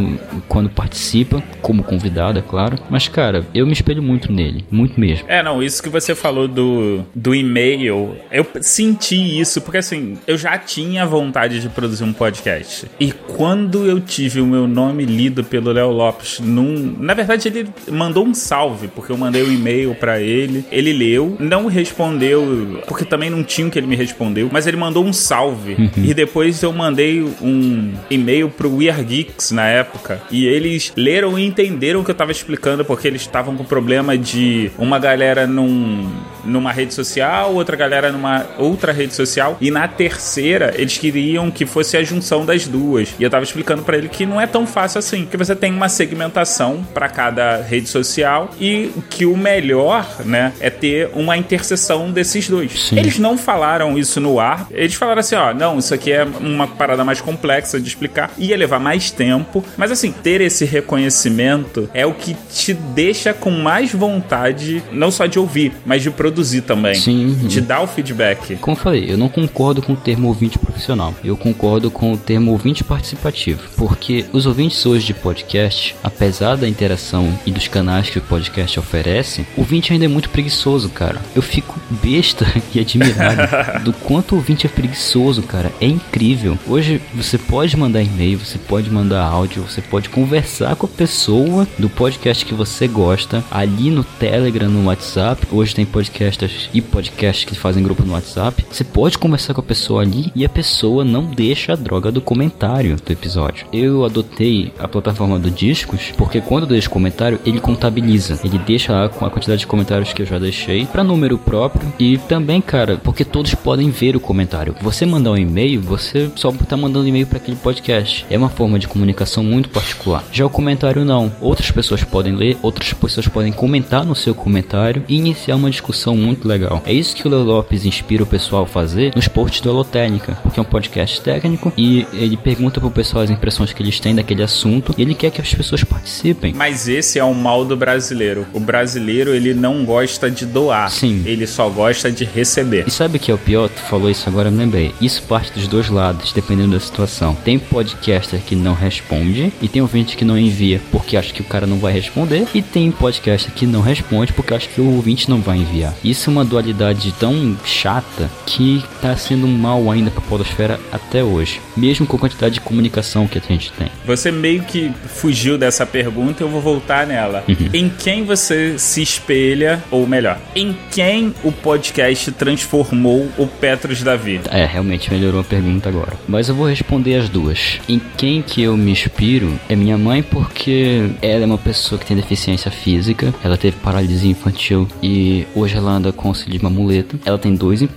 quando 0.48 0.70
participa, 0.70 1.42
como 1.60 1.82
convidado, 1.82 2.38
é 2.38 2.42
claro. 2.42 2.78
Mas, 2.88 3.08
cara, 3.08 3.46
eu 3.54 3.66
me 3.66 3.72
espelho 3.72 4.02
muito 4.02 4.32
nele, 4.32 4.64
muito 4.70 4.98
mesmo. 4.98 5.26
É, 5.28 5.42
não, 5.42 5.62
isso 5.62 5.82
que 5.82 5.88
você 5.88 6.14
falou 6.14 6.48
do, 6.48 7.04
do 7.14 7.34
e-mail, 7.34 8.16
eu 8.30 8.46
senti 8.62 9.40
isso, 9.40 9.60
porque 9.60 9.78
assim, 9.78 10.16
eu 10.26 10.38
já 10.38 10.56
tinha 10.58 11.04
vontade 11.04 11.60
de 11.60 11.68
produzir 11.68 12.04
um 12.04 12.12
podcast. 12.12 12.86
E 12.98 13.12
quando 13.12 13.86
eu 13.86 14.00
tive 14.00 14.40
o 14.40 14.46
meu 14.46 14.66
nome 14.66 15.04
lido 15.04 15.44
pelo 15.44 15.72
Léo 15.72 15.90
Lopes 15.90 16.40
num. 16.40 16.96
Na 16.98 17.14
verdade, 17.14 17.48
ele 17.48 17.68
mandou 17.90 18.24
um 18.24 18.34
salve, 18.34 18.88
porque 18.88 19.12
eu 19.12 19.16
mandei 19.16 19.42
um 19.42 19.52
e-mail 19.52 19.94
para 19.94 20.20
ele. 20.20 20.64
Ele 20.70 20.92
leu, 20.92 21.36
não 21.38 21.66
respondeu, 21.66 22.80
porque 22.86 23.04
também 23.04 23.30
não 23.30 23.42
tinha 23.42 23.66
o 23.66 23.70
que 23.70 23.78
ele 23.78 23.86
me 23.86 23.96
respondeu, 23.96 24.48
mas 24.52 24.66
ele 24.66 24.76
mandou 24.76 25.04
um 25.04 25.12
salve. 25.12 25.74
Uhum. 25.74 25.90
E 25.96 26.14
depois 26.14 26.62
eu 26.62 26.72
mandei 26.72 27.22
um 27.40 27.92
e-mail 28.10 28.48
pro 28.48 28.76
We 28.76 28.88
Are 28.88 29.02
Geeks 29.02 29.50
na 29.50 29.66
época. 29.66 30.20
E 30.30 30.46
eles 30.46 30.92
leram 30.96 31.38
e 31.38 31.44
entenderam 31.44 32.00
o 32.00 32.04
que 32.04 32.10
eu 32.10 32.14
tava 32.14 32.32
explicando, 32.32 32.84
porque 32.84 33.08
eles 33.08 33.22
estavam 33.22 33.56
com 33.56 33.64
problema 33.64 34.16
de 34.16 34.70
uma 34.78 34.98
galera 34.98 35.46
num, 35.46 36.10
numa 36.44 36.72
rede 36.72 36.94
social, 36.94 37.54
outra 37.54 37.76
galera 37.76 38.12
numa 38.12 38.46
outra 38.58 38.92
rede 38.92 39.14
social. 39.14 39.56
E 39.60 39.70
na 39.70 39.86
terceira, 39.88 40.72
eles 40.76 40.98
queriam 40.98 41.50
que 41.50 41.66
fosse 41.66 41.96
a 41.96 42.02
junção 42.02 42.44
das 42.44 42.66
duas. 42.66 43.14
E 43.18 43.22
eu 43.22 43.30
tava 43.30 43.44
explicando 43.44 43.82
para 43.82 43.96
ele 43.96 44.08
que 44.08 44.26
não 44.26 44.40
é 44.40 44.46
tão 44.46 44.66
fácil 44.66 44.98
assim. 44.98 45.26
Que 45.26 45.36
você 45.36 45.54
tem 45.54 45.72
uma 45.72 45.88
segmentação 45.88 46.84
para 46.94 47.08
cada 47.08 47.62
rede 47.62 47.88
social 47.88 48.50
e 48.60 48.90
que 49.10 49.26
o 49.26 49.36
melhor, 49.36 50.06
né, 50.24 50.52
é 50.60 50.70
ter 50.70 51.10
uma 51.14 51.36
interseção 51.36 52.10
desses 52.10 52.48
dois. 52.48 52.88
Sim. 52.88 52.98
Eles 52.98 53.18
não 53.18 53.36
falaram 53.36 53.98
isso 53.98 54.20
no 54.20 54.40
ar. 54.40 54.66
Eles 54.70 54.94
falaram 54.94 55.20
assim, 55.20 55.34
ó, 55.34 55.52
não, 55.52 55.78
isso 55.78 55.94
aqui 55.94 56.12
é 56.12 56.24
uma 56.24 56.66
parada 56.66 57.04
mais 57.04 57.20
complexa 57.20 57.80
de 57.80 57.88
explicar. 57.88 58.30
Ia 58.38 58.56
levar 58.56 58.78
mais 58.78 59.10
tempo. 59.10 59.64
Mas 59.76 59.90
assim, 59.90 60.12
ter 60.12 60.40
esse 60.40 60.64
reconhecimento 60.64 61.88
é 61.94 62.06
o 62.06 62.14
que 62.14 62.36
te 62.52 62.72
deixa 62.74 63.32
com 63.32 63.50
mais 63.50 63.92
vontade, 63.92 64.82
não 64.92 65.10
só 65.10 65.26
de 65.26 65.38
ouvir, 65.38 65.72
mas 65.84 66.02
de 66.02 66.10
produzir 66.10 66.62
também. 66.62 66.94
Sim. 66.94 67.34
De 67.42 67.60
dar 67.60 67.82
o 67.82 67.86
feedback. 67.86 68.41
Como 68.60 68.76
eu 68.76 68.80
falei, 68.80 69.06
eu 69.08 69.16
não 69.16 69.28
concordo 69.28 69.80
com 69.82 69.92
o 69.92 69.96
termo 69.96 70.28
ouvinte 70.28 70.58
profissional. 70.58 71.14
Eu 71.24 71.36
concordo 71.36 71.90
com 71.90 72.12
o 72.12 72.16
termo 72.16 72.50
ouvinte 72.50 72.82
participativo. 72.82 73.60
Porque 73.76 74.24
os 74.32 74.46
ouvintes 74.46 74.84
hoje 74.84 75.06
de 75.06 75.14
podcast, 75.14 75.94
apesar 76.02 76.56
da 76.56 76.68
interação 76.68 77.32
e 77.46 77.50
dos 77.50 77.68
canais 77.68 78.10
que 78.10 78.18
o 78.18 78.22
podcast 78.22 78.78
oferece, 78.78 79.46
o 79.56 79.60
ouvinte 79.60 79.92
ainda 79.92 80.04
é 80.04 80.08
muito 80.08 80.30
preguiçoso, 80.30 80.88
cara. 80.88 81.20
Eu 81.34 81.42
fico 81.42 81.78
besta 82.02 82.46
e 82.74 82.80
admirado 82.80 83.82
do 83.84 83.92
quanto 83.92 84.32
o 84.32 84.36
ouvinte 84.36 84.66
é 84.66 84.68
preguiçoso, 84.68 85.42
cara. 85.42 85.70
É 85.80 85.86
incrível. 85.86 86.58
Hoje 86.66 87.00
você 87.14 87.38
pode 87.38 87.76
mandar 87.76 88.02
e-mail, 88.02 88.38
você 88.38 88.58
pode 88.58 88.90
mandar 88.90 89.24
áudio, 89.24 89.62
você 89.62 89.80
pode 89.80 90.08
conversar 90.08 90.76
com 90.76 90.86
a 90.86 90.88
pessoa 90.88 91.66
do 91.78 91.88
podcast 91.88 92.44
que 92.44 92.54
você 92.54 92.88
gosta 92.88 93.44
ali 93.50 93.90
no 93.90 94.04
Telegram, 94.04 94.68
no 94.68 94.86
WhatsApp. 94.86 95.46
Hoje 95.50 95.74
tem 95.74 95.86
podcasters 95.86 96.68
e 96.74 96.80
podcasts 96.80 97.44
que 97.44 97.54
fazem 97.54 97.82
grupo 97.82 98.02
no 98.04 98.12
WhatsApp. 98.12 98.31
Você 98.70 98.84
pode 98.84 99.18
conversar 99.18 99.54
com 99.54 99.60
a 99.60 99.64
pessoa 99.64 100.02
ali 100.02 100.32
e 100.34 100.44
a 100.44 100.48
pessoa 100.48 101.04
não 101.04 101.24
deixa 101.24 101.72
a 101.72 101.76
droga 101.76 102.10
do 102.10 102.20
comentário 102.20 102.96
do 102.96 103.12
episódio. 103.12 103.66
Eu 103.72 104.04
adotei 104.04 104.72
a 104.78 104.88
plataforma 104.88 105.38
do 105.38 105.50
Discos 105.50 106.12
porque 106.16 106.40
quando 106.40 106.64
eu 106.64 106.68
deixo 106.70 106.90
comentário, 106.90 107.38
ele 107.44 107.60
contabiliza. 107.60 108.40
Ele 108.44 108.58
deixa 108.58 109.04
a 109.04 109.08
quantidade 109.08 109.60
de 109.60 109.66
comentários 109.66 110.12
que 110.12 110.22
eu 110.22 110.26
já 110.26 110.38
deixei 110.38 110.86
para 110.86 111.04
número 111.04 111.36
próprio 111.36 111.92
e 111.98 112.18
também, 112.18 112.60
cara, 112.60 112.96
porque 113.02 113.24
todos 113.24 113.54
podem 113.54 113.90
ver 113.90 114.16
o 114.16 114.20
comentário. 114.20 114.74
Você 114.80 115.04
mandar 115.04 115.32
um 115.32 115.36
e-mail, 115.36 115.80
você 115.80 116.30
só 116.36 116.52
tá 116.52 116.76
mandando 116.76 117.08
e-mail 117.08 117.26
para 117.26 117.38
aquele 117.38 117.56
podcast. 117.56 118.24
É 118.30 118.38
uma 118.38 118.48
forma 118.48 118.78
de 118.78 118.88
comunicação 118.88 119.44
muito 119.44 119.68
particular. 119.68 120.24
Já 120.32 120.46
o 120.46 120.50
comentário 120.50 121.04
não. 121.04 121.32
Outras 121.40 121.70
pessoas 121.70 122.04
podem 122.04 122.34
ler, 122.34 122.56
outras 122.62 122.92
pessoas 122.92 123.28
podem 123.28 123.52
comentar 123.52 124.04
no 124.04 124.14
seu 124.14 124.34
comentário 124.34 125.04
e 125.08 125.16
iniciar 125.16 125.56
uma 125.56 125.70
discussão 125.70 126.16
muito 126.16 126.46
legal. 126.46 126.82
É 126.86 126.92
isso 126.92 127.16
que 127.16 127.26
o 127.26 127.30
Leo 127.30 127.42
Lopes 127.42 127.84
inspira 127.84 128.11
o 128.20 128.26
pessoal 128.26 128.64
a 128.64 128.66
fazer 128.66 129.12
nos 129.14 129.28
posts 129.28 129.60
do 129.60 129.70
Holotécnica, 129.70 130.36
porque 130.42 130.58
é 130.58 130.62
um 130.62 130.66
podcast 130.66 131.20
técnico 131.20 131.72
e 131.76 132.06
ele 132.12 132.36
pergunta 132.36 132.80
pro 132.80 132.90
pessoal 132.90 133.22
as 133.22 133.30
impressões 133.30 133.72
que 133.72 133.82
eles 133.82 134.00
têm 134.00 134.14
daquele 134.14 134.42
assunto 134.42 134.94
e 134.98 135.02
ele 135.02 135.14
quer 135.14 135.30
que 135.30 135.40
as 135.40 135.54
pessoas 135.54 135.84
participem. 135.84 136.52
Mas 136.52 136.88
esse 136.88 137.18
é 137.18 137.24
o 137.24 137.34
mal 137.34 137.64
do 137.64 137.76
brasileiro. 137.76 138.46
O 138.52 138.60
brasileiro, 138.60 139.34
ele 139.34 139.54
não 139.54 139.84
gosta 139.84 140.30
de 140.30 140.44
doar. 140.44 140.90
Sim. 140.90 141.22
Ele 141.24 141.46
só 141.46 141.68
gosta 141.68 142.10
de 142.10 142.24
receber. 142.24 142.84
E 142.86 142.90
sabe 142.90 143.16
o 143.16 143.20
que 143.20 143.30
é 143.30 143.34
o 143.34 143.38
pior? 143.38 143.68
Tu 143.68 143.80
falou 143.82 144.10
isso 144.10 144.28
agora, 144.28 144.48
eu 144.48 144.52
me 144.52 144.58
lembrei. 144.58 144.94
Isso 145.00 145.22
parte 145.22 145.52
dos 145.52 145.68
dois 145.68 145.88
lados, 145.88 146.32
dependendo 146.32 146.72
da 146.72 146.80
situação. 146.80 147.34
Tem 147.34 147.58
podcaster 147.58 148.40
que 148.40 148.56
não 148.56 148.74
responde 148.74 149.52
e 149.62 149.68
tem 149.68 149.80
ouvinte 149.80 150.16
que 150.16 150.24
não 150.24 150.38
envia 150.38 150.80
porque 150.90 151.16
acha 151.16 151.32
que 151.32 151.40
o 151.40 151.44
cara 151.44 151.66
não 151.66 151.78
vai 151.78 151.92
responder 151.92 152.46
e 152.54 152.62
tem 152.62 152.90
podcaster 152.90 153.52
que 153.52 153.66
não 153.66 153.80
responde 153.80 154.32
porque 154.32 154.54
acha 154.54 154.68
que 154.68 154.80
o 154.80 154.94
ouvinte 154.94 155.28
não 155.28 155.40
vai 155.40 155.58
enviar. 155.58 155.94
Isso 156.02 156.28
é 156.28 156.32
uma 156.32 156.44
dualidade 156.44 157.12
tão 157.18 157.56
chata 157.64 158.01
que 158.46 158.84
tá 159.00 159.16
sendo 159.16 159.46
mal 159.46 159.90
ainda 159.90 160.10
pra 160.10 160.20
podosfera 160.20 160.78
até 160.90 161.22
hoje, 161.22 161.60
mesmo 161.76 162.06
com 162.06 162.16
a 162.16 162.20
quantidade 162.20 162.54
de 162.54 162.60
comunicação 162.60 163.26
que 163.26 163.38
a 163.38 163.40
gente 163.40 163.72
tem. 163.72 163.88
Você 164.06 164.30
meio 164.30 164.62
que 164.62 164.92
fugiu 165.06 165.56
dessa 165.56 165.86
pergunta, 165.86 166.42
eu 166.42 166.48
vou 166.48 166.60
voltar 166.60 167.06
nela. 167.06 167.44
Uhum. 167.48 167.68
Em 167.72 167.88
quem 167.88 168.24
você 168.24 168.78
se 168.78 169.02
espelha, 169.02 169.82
ou 169.90 170.06
melhor, 170.06 170.38
em 170.54 170.76
quem 170.90 171.34
o 171.42 171.52
podcast 171.52 172.30
transformou 172.32 173.28
o 173.38 173.46
Petros 173.46 174.02
Davi? 174.02 174.40
É, 174.50 174.64
realmente 174.64 175.10
melhorou 175.10 175.40
a 175.40 175.44
pergunta 175.44 175.88
agora. 175.88 176.12
Mas 176.28 176.48
eu 176.48 176.54
vou 176.54 176.66
responder 176.66 177.16
as 177.16 177.28
duas. 177.28 177.80
Em 177.88 178.00
quem 178.16 178.42
que 178.42 178.62
eu 178.62 178.76
me 178.76 178.90
inspiro 178.90 179.58
é 179.68 179.76
minha 179.76 179.98
mãe 179.98 180.22
porque 180.22 181.10
ela 181.20 181.42
é 181.42 181.46
uma 181.46 181.58
pessoa 181.58 181.98
que 181.98 182.06
tem 182.06 182.16
deficiência 182.16 182.70
física, 182.70 183.34
ela 183.42 183.56
teve 183.56 183.76
paralisia 183.76 184.30
infantil 184.30 184.88
e 185.02 185.46
hoje 185.54 185.76
ela 185.76 185.90
anda 185.90 186.12
com 186.12 186.28
auxílio 186.28 186.58
de 186.58 186.64
uma 186.64 186.70
muleta. 186.70 187.16
Ela 187.24 187.38
tem 187.38 187.54
dois 187.54 187.82
empregos, 187.82 187.91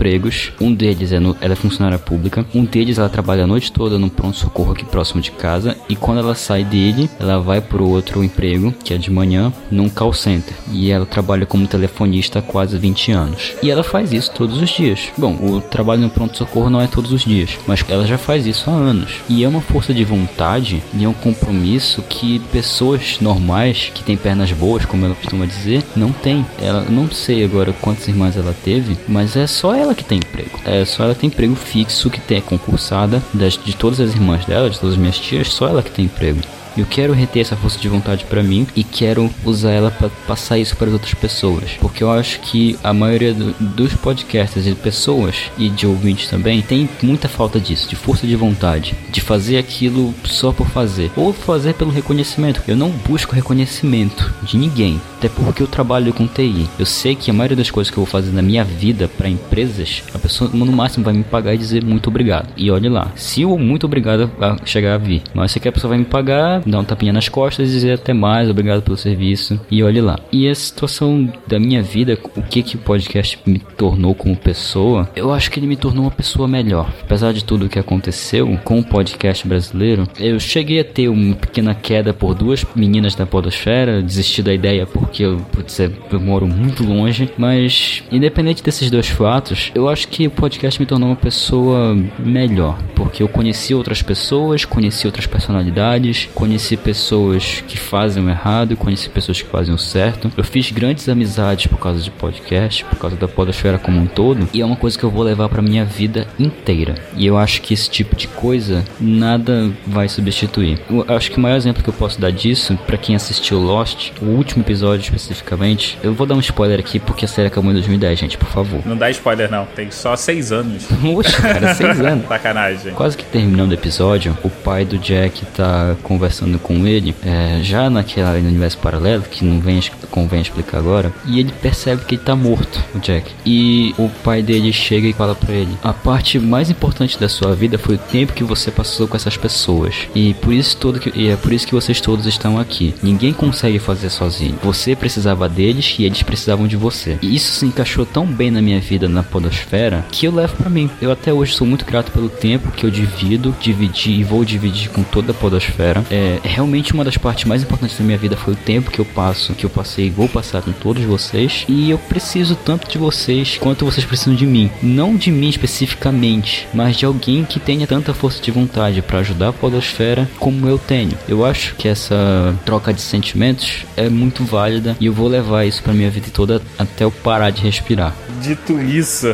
um 0.59 0.73
deles 0.73 1.11
é 1.11 1.19
no, 1.19 1.35
ela 1.41 1.53
é 1.53 1.55
funcionária 1.55 1.97
pública, 1.97 2.45
um 2.53 2.63
deles 2.63 2.97
ela 2.97 3.09
trabalha 3.09 3.43
a 3.43 3.47
noite 3.47 3.71
toda 3.71 3.97
no 3.97 4.09
pronto-socorro 4.09 4.73
aqui 4.73 4.85
próximo 4.85 5.21
de 5.21 5.31
casa 5.31 5.75
e 5.89 5.95
quando 5.95 6.19
ela 6.19 6.35
sai 6.35 6.63
dele, 6.63 7.09
ela 7.19 7.39
vai 7.39 7.61
pro 7.61 7.87
outro 7.87 8.23
emprego, 8.23 8.73
que 8.83 8.93
é 8.93 8.97
de 8.97 9.11
manhã, 9.11 9.51
num 9.71 9.89
call 9.89 10.13
center. 10.13 10.53
E 10.71 10.91
ela 10.91 11.05
trabalha 11.05 11.45
como 11.45 11.67
telefonista 11.67 12.39
há 12.39 12.41
quase 12.41 12.77
20 12.77 13.11
anos. 13.11 13.53
E 13.61 13.69
ela 13.69 13.83
faz 13.83 14.11
isso 14.11 14.31
todos 14.31 14.61
os 14.61 14.69
dias. 14.69 15.11
Bom, 15.17 15.33
o 15.35 15.61
trabalho 15.61 16.01
no 16.01 16.09
pronto-socorro 16.09 16.69
não 16.69 16.81
é 16.81 16.87
todos 16.87 17.11
os 17.11 17.23
dias, 17.23 17.57
mas 17.67 17.83
ela 17.87 18.05
já 18.05 18.17
faz 18.17 18.45
isso 18.45 18.69
há 18.69 18.73
anos. 18.73 19.21
E 19.29 19.43
é 19.43 19.47
uma 19.47 19.61
força 19.61 19.93
de 19.93 20.03
vontade 20.03 20.81
e 20.93 21.03
é 21.03 21.09
um 21.09 21.13
compromisso 21.13 22.01
que 22.07 22.39
pessoas 22.51 23.19
normais, 23.19 23.91
que 23.93 24.03
têm 24.03 24.17
pernas 24.17 24.51
boas, 24.51 24.85
como 24.85 25.05
ela 25.05 25.15
costuma 25.15 25.45
dizer, 25.45 25.83
não 25.95 26.11
tem. 26.11 26.45
Ela 26.59 26.81
não 26.89 27.09
sei 27.11 27.43
agora 27.43 27.73
quantas 27.81 28.07
irmãs 28.07 28.37
ela 28.37 28.55
teve, 28.63 28.97
mas 29.07 29.35
é 29.35 29.45
só 29.45 29.75
ela 29.75 29.84
que 29.93 30.03
tem 30.03 30.17
emprego. 30.19 30.59
É 30.65 30.85
só 30.85 31.03
ela 31.03 31.13
tem 31.13 31.27
emprego 31.27 31.55
fixo 31.55 32.09
que 32.09 32.19
tem 32.19 32.37
é 32.37 32.41
concursada 32.41 33.21
das, 33.33 33.53
de 33.53 33.75
todas 33.75 33.99
as 33.99 34.13
irmãs 34.13 34.45
dela, 34.45 34.69
de 34.69 34.79
todas 34.79 34.95
as 34.95 34.99
minhas 34.99 35.19
tias, 35.19 35.49
só 35.49 35.67
ela 35.67 35.83
que 35.83 35.91
tem 35.91 36.05
emprego. 36.05 36.39
Eu 36.77 36.85
quero 36.85 37.13
reter 37.13 37.39
essa 37.39 37.55
força 37.55 37.79
de 37.79 37.87
vontade 37.87 38.25
para 38.25 38.43
mim 38.43 38.67
e 38.75 38.83
quero 38.83 39.33
usar 39.45 39.71
ela 39.71 39.89
para 39.89 40.09
passar 40.27 40.57
isso 40.59 40.75
para 40.75 40.87
as 40.87 40.93
outras 40.93 41.13
pessoas, 41.13 41.71
porque 41.79 42.03
eu 42.03 42.11
acho 42.11 42.41
que 42.41 42.77
a 42.83 42.93
maioria 42.93 43.33
do, 43.33 43.53
dos 43.53 43.93
podcasters 43.93 44.67
e 44.67 44.75
pessoas 44.75 45.35
e 45.57 45.69
de 45.69 45.87
ouvintes 45.87 46.27
também 46.27 46.61
tem 46.61 46.89
muita 47.01 47.29
falta 47.29 47.61
disso, 47.61 47.87
de 47.87 47.95
força 47.95 48.27
de 48.27 48.35
vontade, 48.35 48.93
de 49.09 49.21
fazer 49.21 49.57
aquilo 49.57 50.13
só 50.25 50.51
por 50.51 50.67
fazer 50.67 51.09
ou 51.15 51.31
fazer 51.31 51.75
pelo 51.75 51.91
reconhecimento. 51.91 52.61
Eu 52.67 52.75
não 52.75 52.89
busco 52.89 53.33
reconhecimento 53.33 54.33
de 54.43 54.57
ninguém, 54.57 54.99
até 55.17 55.29
porque 55.29 55.63
eu 55.63 55.67
trabalho 55.67 56.13
com 56.13 56.27
TI. 56.27 56.67
Eu 56.77 56.85
sei 56.85 57.15
que 57.15 57.31
a 57.31 57.33
maioria 57.33 57.55
das 57.55 57.71
coisas 57.71 57.89
que 57.89 57.97
eu 57.97 58.03
vou 58.03 58.11
fazer 58.11 58.31
na 58.31 58.41
minha 58.41 58.65
vida 58.65 59.07
para 59.07 59.29
empresas, 59.29 59.74
a 60.13 60.19
pessoa 60.19 60.49
no 60.51 60.65
máximo 60.71 61.05
vai 61.05 61.13
me 61.13 61.23
pagar 61.23 61.53
e 61.53 61.57
dizer 61.57 61.83
muito 61.83 62.07
obrigado. 62.07 62.49
E 62.57 62.69
olhe 62.71 62.89
lá, 62.89 63.11
se 63.15 63.45
o 63.45 63.57
muito 63.57 63.85
obrigado 63.85 64.29
chegar 64.65 64.95
a 64.95 64.97
vir, 64.97 65.21
mas 65.33 65.51
se 65.51 65.59
que 65.59 65.67
a 65.67 65.71
pessoa 65.71 65.89
vai 65.89 65.97
me 65.97 66.05
pagar, 66.05 66.61
dar 66.65 66.79
um 66.79 66.83
tapinha 66.83 67.13
nas 67.13 67.29
costas 67.29 67.67
de 67.67 67.73
dizer 67.73 67.93
até 67.93 68.13
mais, 68.13 68.49
obrigado 68.49 68.81
pelo 68.81 68.97
serviço 68.97 69.59
e 69.69 69.83
olhe 69.83 70.01
lá. 70.01 70.19
E 70.31 70.47
a 70.47 70.55
situação 70.55 71.31
da 71.47 71.59
minha 71.59 71.81
vida, 71.81 72.17
o 72.35 72.41
que 72.41 72.63
que 72.63 72.75
o 72.75 72.79
podcast 72.79 73.39
me 73.45 73.59
tornou 73.59 74.13
como 74.15 74.35
pessoa, 74.35 75.09
eu 75.15 75.31
acho 75.31 75.51
que 75.51 75.59
ele 75.59 75.67
me 75.67 75.75
tornou 75.75 76.05
uma 76.05 76.11
pessoa 76.11 76.47
melhor. 76.47 76.91
Apesar 77.01 77.33
de 77.33 77.43
tudo 77.43 77.65
o 77.65 77.69
que 77.69 77.79
aconteceu 77.79 78.59
com 78.63 78.79
o 78.79 78.83
podcast 78.83 79.47
brasileiro, 79.47 80.07
eu 80.19 80.39
cheguei 80.39 80.79
a 80.79 80.83
ter 80.83 81.09
uma 81.09 81.35
pequena 81.35 81.73
queda 81.75 82.13
por 82.13 82.33
duas 82.33 82.65
meninas 82.75 83.15
da 83.15 83.25
podosfera, 83.25 84.01
desisti 84.01 84.41
da 84.41 84.53
ideia 84.53 84.85
porque 84.85 85.23
eu, 85.23 85.37
putz, 85.51 85.79
eu 85.79 86.19
moro 86.19 86.47
muito 86.47 86.83
longe, 86.83 87.29
mas 87.37 88.03
independente 88.11 88.63
desses 88.63 88.89
dois 88.89 89.07
fatos, 89.07 89.64
eu 89.73 89.89
acho 89.89 90.07
que 90.07 90.27
o 90.27 90.31
podcast 90.31 90.79
me 90.79 90.85
tornou 90.85 91.09
uma 91.09 91.15
pessoa 91.15 91.97
melhor, 92.19 92.77
porque 92.95 93.23
eu 93.23 93.27
conheci 93.27 93.73
outras 93.73 94.01
pessoas, 94.01 94.65
conheci 94.65 95.05
outras 95.05 95.25
personalidades, 95.25 96.29
conheci 96.33 96.77
pessoas 96.77 97.63
que 97.67 97.77
fazem 97.77 98.23
o 98.23 98.29
errado, 98.29 98.75
conheci 98.75 99.09
pessoas 99.09 99.41
que 99.41 99.49
fazem 99.49 99.73
o 99.73 99.77
certo. 99.77 100.31
Eu 100.35 100.43
fiz 100.43 100.71
grandes 100.71 101.07
amizades 101.09 101.67
por 101.67 101.79
causa 101.79 102.01
de 102.01 102.11
podcast, 102.11 102.83
por 102.85 102.97
causa 102.97 103.15
da 103.15 103.27
podosfera 103.27 103.77
como 103.77 103.99
um 103.99 104.07
todo, 104.07 104.47
e 104.53 104.61
é 104.61 104.65
uma 104.65 104.75
coisa 104.75 104.97
que 104.97 105.03
eu 105.03 105.09
vou 105.09 105.23
levar 105.23 105.49
para 105.49 105.61
minha 105.61 105.85
vida 105.85 106.27
inteira. 106.37 106.95
E 107.15 107.25
eu 107.25 107.37
acho 107.37 107.61
que 107.61 107.73
esse 107.73 107.89
tipo 107.89 108.15
de 108.15 108.27
coisa 108.27 108.83
nada 108.99 109.71
vai 109.87 110.09
substituir. 110.09 110.79
Eu 110.89 111.05
acho 111.15 111.31
que 111.31 111.37
o 111.37 111.41
maior 111.41 111.55
exemplo 111.55 111.83
que 111.83 111.89
eu 111.89 111.93
posso 111.93 112.19
dar 112.19 112.31
disso, 112.31 112.77
para 112.85 112.97
quem 112.97 113.15
assistiu 113.15 113.59
Lost, 113.59 114.11
o 114.21 114.25
último 114.25 114.63
episódio 114.63 115.03
especificamente, 115.03 115.97
eu 116.03 116.13
vou 116.13 116.27
dar 116.27 116.35
um 116.35 116.39
spoiler 116.39 116.79
aqui 116.79 116.99
porque 116.99 117.25
a 117.25 117.27
série 117.27 117.47
acabou 117.47 117.71
em 117.71 117.73
2010, 117.73 118.19
gente, 118.19 118.37
por 118.37 118.49
favor. 118.49 118.81
Não 118.85 118.97
dá 118.97 119.09
spoiler 119.09 119.49
não, 119.49 119.54
tem 119.63 119.91
só 119.91 120.15
seis 120.15 120.51
anos. 120.51 120.87
Oxe, 121.15 121.39
cara, 121.41 121.73
seis 121.75 121.99
anos. 122.01 122.27
Sacanagem. 122.27 122.93
Quase 122.93 123.15
que 123.15 123.23
terminando 123.23 123.71
o 123.71 123.73
episódio, 123.73 124.37
o 124.43 124.49
pai 124.49 124.83
do 124.83 124.97
Jack 124.97 125.45
tá 125.47 125.95
conversando 126.03 126.57
com 126.57 126.85
ele, 126.87 127.15
é, 127.23 127.59
já 127.61 127.89
naquele 127.89 128.39
universo 128.39 128.77
paralelo, 128.79 129.23
que 129.23 129.45
não 129.45 129.59
vem, 129.59 129.79
convém 130.09 130.41
explicar 130.41 130.79
agora, 130.79 131.13
e 131.25 131.39
ele 131.39 131.51
percebe 131.61 132.03
que 132.03 132.15
ele 132.15 132.23
tá 132.23 132.35
morto, 132.35 132.83
o 132.93 132.99
Jack. 132.99 133.31
E 133.45 133.93
o 133.97 134.09
pai 134.23 134.41
dele 134.41 134.73
chega 134.73 135.07
e 135.07 135.13
fala 135.13 135.35
para 135.35 135.53
ele: 135.53 135.77
A 135.83 135.93
parte 135.93 136.39
mais 136.39 136.69
importante 136.69 137.19
da 137.19 137.29
sua 137.29 137.53
vida 137.55 137.77
foi 137.77 137.95
o 137.95 137.99
tempo 137.99 138.33
que 138.33 138.43
você 138.43 138.71
passou 138.71 139.07
com 139.07 139.15
essas 139.15 139.37
pessoas. 139.37 140.07
E 140.15 140.33
por 140.35 140.53
isso 140.53 140.77
todo 140.77 140.99
que, 140.99 141.11
e 141.15 141.29
é 141.29 141.35
por 141.35 141.53
isso 141.53 141.67
que 141.67 141.75
vocês 141.75 142.01
todos 142.01 142.25
estão 142.25 142.59
aqui. 142.59 142.93
Ninguém 143.03 143.33
consegue 143.33 143.79
fazer 143.79 144.09
sozinho. 144.09 144.57
Você 144.63 144.95
precisava 144.95 145.47
deles 145.47 145.95
e 145.99 146.05
eles 146.05 146.23
precisavam 146.23 146.67
de 146.67 146.75
você. 146.75 147.17
E 147.21 147.35
isso 147.35 147.51
se 147.51 147.65
encaixou 147.65 148.05
tão 148.05 148.25
bem 148.25 148.49
na 148.49 148.61
minha 148.61 148.79
vida 148.79 149.07
na 149.07 149.23
podosfera 149.45 150.05
que 150.11 150.25
eu 150.25 150.33
levo 150.33 150.55
para 150.55 150.69
mim. 150.69 150.89
Eu 151.01 151.11
até 151.11 151.31
hoje 151.31 151.53
sou 151.53 151.67
muito 151.67 151.85
grato 151.85 152.11
pelo 152.11 152.29
tempo 152.29 152.71
que 152.71 152.85
eu 152.85 152.89
divido, 152.89 153.55
dividi 153.59 154.11
e 154.11 154.23
vou 154.23 154.43
dividir 154.43 154.89
com 154.89 155.03
toda 155.03 155.31
a 155.31 155.35
podosfera. 155.35 156.03
É 156.09 156.39
realmente 156.43 156.93
uma 156.93 157.03
das 157.03 157.17
partes 157.17 157.45
mais 157.45 157.61
importantes 157.61 157.97
da 157.97 158.03
minha 158.03 158.17
vida 158.17 158.35
foi 158.35 158.53
o 158.53 158.57
tempo 158.57 158.89
que 158.89 158.99
eu 158.99 159.05
passo, 159.05 159.53
que 159.53 159.65
eu 159.65 159.69
passei 159.69 160.07
e 160.07 160.09
vou 160.09 160.27
passar 160.27 160.61
com 160.61 160.71
todos 160.71 161.03
vocês. 161.03 161.65
E 161.67 161.89
eu 161.89 161.97
preciso 161.97 162.55
tanto 162.55 162.89
de 162.89 162.97
vocês 162.97 163.57
quanto 163.59 163.85
vocês 163.85 164.05
precisam 164.05 164.35
de 164.35 164.45
mim. 164.45 164.71
Não 164.81 165.15
de 165.15 165.31
mim 165.31 165.49
especificamente, 165.49 166.67
mas 166.73 166.97
de 166.97 167.05
alguém 167.05 167.43
que 167.45 167.59
tenha 167.59 167.85
tanta 167.85 168.13
força 168.13 168.41
de 168.41 168.51
vontade 168.51 169.01
para 169.01 169.19
ajudar 169.19 169.49
a 169.49 169.53
podosfera 169.53 170.29
como 170.39 170.67
eu 170.67 170.77
tenho. 170.77 171.17
Eu 171.27 171.45
acho 171.45 171.75
que 171.75 171.87
essa 171.87 172.55
troca 172.65 172.93
de 172.93 173.01
sentimentos 173.01 173.85
é 173.95 174.09
muito 174.09 174.43
válida 174.43 174.97
e 174.99 175.05
eu 175.05 175.13
vou 175.13 175.27
levar 175.27 175.65
isso 175.65 175.83
para 175.83 175.93
minha 175.93 176.09
vida 176.09 176.27
toda 176.33 176.61
até 176.77 177.03
eu 177.03 177.11
parar 177.11 177.51
de 177.51 177.61
respirar. 177.61 178.15
Dito 178.41 178.79
isso, 178.79 179.24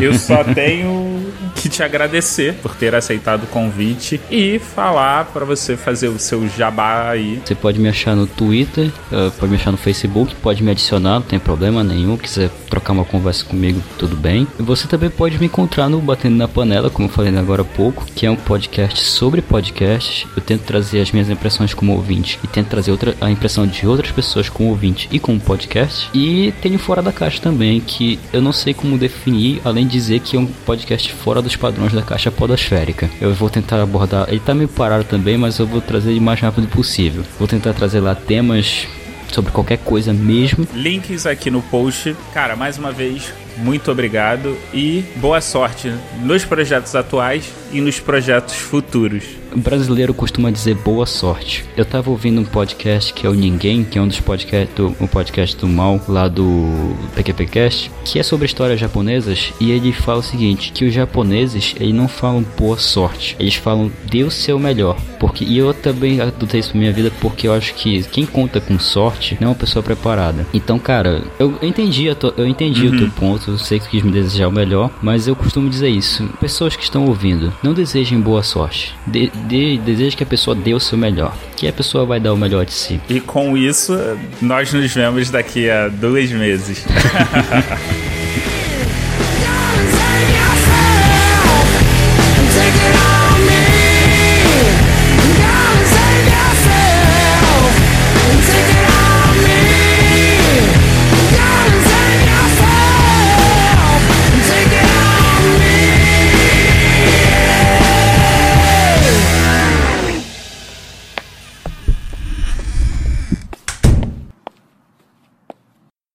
eu 0.00 0.14
só 0.14 0.44
tenho 0.44 1.32
que 1.54 1.68
te 1.68 1.82
agradecer 1.82 2.54
por 2.54 2.74
ter 2.74 2.94
aceitado 2.94 3.44
o 3.44 3.46
convite 3.46 4.20
e 4.30 4.58
falar 4.58 5.26
para 5.26 5.44
você 5.44 5.76
fazer 5.76 6.08
o 6.08 6.18
seu 6.18 6.48
jabá 6.48 7.10
aí. 7.10 7.40
Você 7.44 7.54
pode 7.54 7.78
me 7.78 7.88
achar 7.88 8.14
no 8.14 8.26
Twitter, 8.26 8.90
uh, 9.10 9.30
pode 9.32 9.50
me 9.50 9.56
achar 9.56 9.70
no 9.70 9.76
Facebook, 9.76 10.34
pode 10.36 10.62
me 10.62 10.70
adicionar, 10.70 11.14
não 11.14 11.22
tem 11.22 11.38
problema 11.38 11.82
nenhum. 11.82 12.16
Quiser 12.16 12.50
trocar 12.68 12.92
uma 12.92 13.04
conversa 13.04 13.44
comigo, 13.44 13.82
tudo 13.98 14.16
bem. 14.16 14.46
E 14.58 14.62
você 14.62 14.86
também 14.86 15.10
pode 15.10 15.38
me 15.38 15.46
encontrar 15.46 15.88
no 15.88 16.00
Batendo 16.00 16.36
na 16.36 16.48
Panela, 16.48 16.90
como 16.90 17.08
eu 17.08 17.12
falei 17.12 17.34
agora 17.36 17.62
há 17.62 17.64
pouco, 17.64 18.04
que 18.14 18.26
é 18.26 18.30
um 18.30 18.36
podcast 18.36 19.00
sobre 19.02 19.40
podcasts. 19.40 20.26
Eu 20.36 20.42
tento 20.42 20.62
trazer 20.62 21.00
as 21.00 21.10
minhas 21.10 21.30
impressões 21.30 21.72
como 21.72 21.92
ouvinte 21.92 22.38
e 22.42 22.46
tento 22.46 22.68
trazer 22.68 22.90
outra, 22.90 23.14
a 23.20 23.30
impressão 23.30 23.66
de 23.66 23.86
outras 23.86 24.10
pessoas 24.10 24.48
como 24.48 24.70
ouvinte 24.70 25.08
e 25.10 25.18
como 25.18 25.40
podcast. 25.40 26.08
E 26.12 26.52
tenho 26.60 26.78
Fora 26.78 27.02
da 27.02 27.12
Caixa 27.12 27.40
também, 27.40 27.80
que 27.80 28.18
eu 28.32 28.42
não 28.42 28.52
sei 28.52 28.74
como 28.74 28.98
definir, 28.98 29.23
além 29.64 29.86
de 29.86 29.92
dizer 29.92 30.20
que 30.20 30.36
é 30.36 30.40
um 30.40 30.46
podcast 30.46 31.12
fora 31.12 31.40
dos 31.40 31.56
padrões 31.56 31.92
da 31.92 32.02
caixa 32.02 32.30
podosférica. 32.30 33.08
Eu 33.20 33.32
vou 33.34 33.48
tentar 33.48 33.82
abordar, 33.82 34.26
ele 34.28 34.40
tá 34.40 34.54
meio 34.54 34.68
parado 34.68 35.04
também, 35.04 35.38
mas 35.38 35.58
eu 35.58 35.66
vou 35.66 35.80
trazer 35.80 36.16
o 36.16 36.20
mais 36.20 36.40
rápido 36.40 36.68
possível. 36.68 37.24
Vou 37.38 37.48
tentar 37.48 37.72
trazer 37.72 38.00
lá 38.00 38.14
temas 38.14 38.86
sobre 39.32 39.50
qualquer 39.50 39.78
coisa 39.78 40.12
mesmo. 40.12 40.66
Links 40.74 41.26
aqui 41.26 41.50
no 41.50 41.62
post. 41.62 42.16
Cara, 42.32 42.54
mais 42.54 42.78
uma 42.78 42.92
vez, 42.92 43.32
muito 43.56 43.90
obrigado 43.90 44.56
e 44.72 45.04
boa 45.16 45.40
sorte 45.40 45.92
nos 46.22 46.44
projetos 46.44 46.94
atuais 46.94 47.52
e 47.72 47.80
nos 47.80 47.98
projetos 48.00 48.54
futuros. 48.54 49.24
O 49.54 49.58
brasileiro 49.58 50.12
costuma 50.12 50.50
dizer 50.50 50.74
boa 50.74 51.06
sorte. 51.06 51.64
Eu 51.76 51.84
tava 51.84 52.10
ouvindo 52.10 52.40
um 52.40 52.44
podcast 52.44 53.12
que 53.12 53.24
é 53.24 53.30
o 53.30 53.34
Ninguém, 53.34 53.84
que 53.84 53.96
é 53.96 54.02
um 54.02 54.08
dos 54.08 54.18
podcasts 54.18 54.74
do 54.74 54.96
um 55.00 55.06
podcast 55.06 55.56
do 55.56 55.68
mal 55.68 56.00
lá 56.08 56.26
do 56.26 56.96
PQPcast, 57.14 57.88
que 58.04 58.18
é 58.18 58.22
sobre 58.24 58.46
histórias 58.46 58.80
japonesas 58.80 59.52
e 59.60 59.70
ele 59.70 59.92
fala 59.92 60.18
o 60.18 60.24
seguinte, 60.24 60.72
que 60.72 60.84
os 60.84 60.92
japoneses, 60.92 61.72
eles 61.78 61.94
não 61.94 62.08
falam 62.08 62.44
boa 62.58 62.76
sorte, 62.76 63.36
eles 63.38 63.54
falam 63.54 63.92
dê 64.10 64.24
o 64.24 64.30
seu 64.30 64.58
melhor. 64.58 64.96
Porque 65.20 65.44
e 65.44 65.56
eu 65.56 65.72
também 65.72 66.20
adotei 66.20 66.58
isso 66.58 66.70
pra 66.70 66.80
minha 66.80 66.92
vida 66.92 67.12
porque 67.20 67.46
eu 67.46 67.54
acho 67.54 67.74
que 67.74 68.02
quem 68.02 68.26
conta 68.26 68.60
com 68.60 68.76
sorte 68.76 69.38
não 69.40 69.48
é 69.48 69.50
uma 69.50 69.56
pessoa 69.56 69.84
preparada. 69.84 70.44
Então, 70.52 70.80
cara, 70.80 71.22
eu 71.38 71.56
entendi, 71.62 72.06
eu, 72.06 72.16
eu 72.36 72.46
entendi 72.46 72.88
uhum. 72.88 72.94
o 72.94 72.98
teu 72.98 73.10
ponto, 73.10 73.52
eu 73.52 73.58
sei 73.58 73.78
que 73.78 73.88
quis 73.88 74.02
me 74.02 74.10
desejar 74.10 74.48
o 74.48 74.52
melhor, 74.52 74.90
mas 75.00 75.28
eu 75.28 75.36
costumo 75.36 75.70
dizer 75.70 75.90
isso. 75.90 76.28
Pessoas 76.40 76.74
que 76.74 76.82
estão 76.82 77.06
ouvindo, 77.06 77.52
não 77.62 77.72
desejem 77.72 78.20
boa 78.20 78.42
sorte. 78.42 78.94
De, 79.06 79.30
de, 79.44 79.78
deseje 79.78 80.16
que 80.16 80.22
a 80.22 80.26
pessoa 80.26 80.54
dê 80.54 80.74
o 80.74 80.80
seu 80.80 80.98
melhor. 80.98 81.36
Que 81.56 81.68
a 81.68 81.72
pessoa 81.72 82.04
vai 82.04 82.18
dar 82.18 82.32
o 82.32 82.36
melhor 82.36 82.64
de 82.64 82.72
si. 82.72 83.00
E 83.08 83.20
com 83.20 83.56
isso, 83.56 83.96
nós 84.40 84.72
nos 84.72 84.92
vemos 84.92 85.30
daqui 85.30 85.70
a 85.70 85.88
dois 85.88 86.30
meses. 86.32 86.84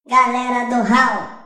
Galera 0.10 0.64
do 0.68 0.82
Hall. 0.82 1.39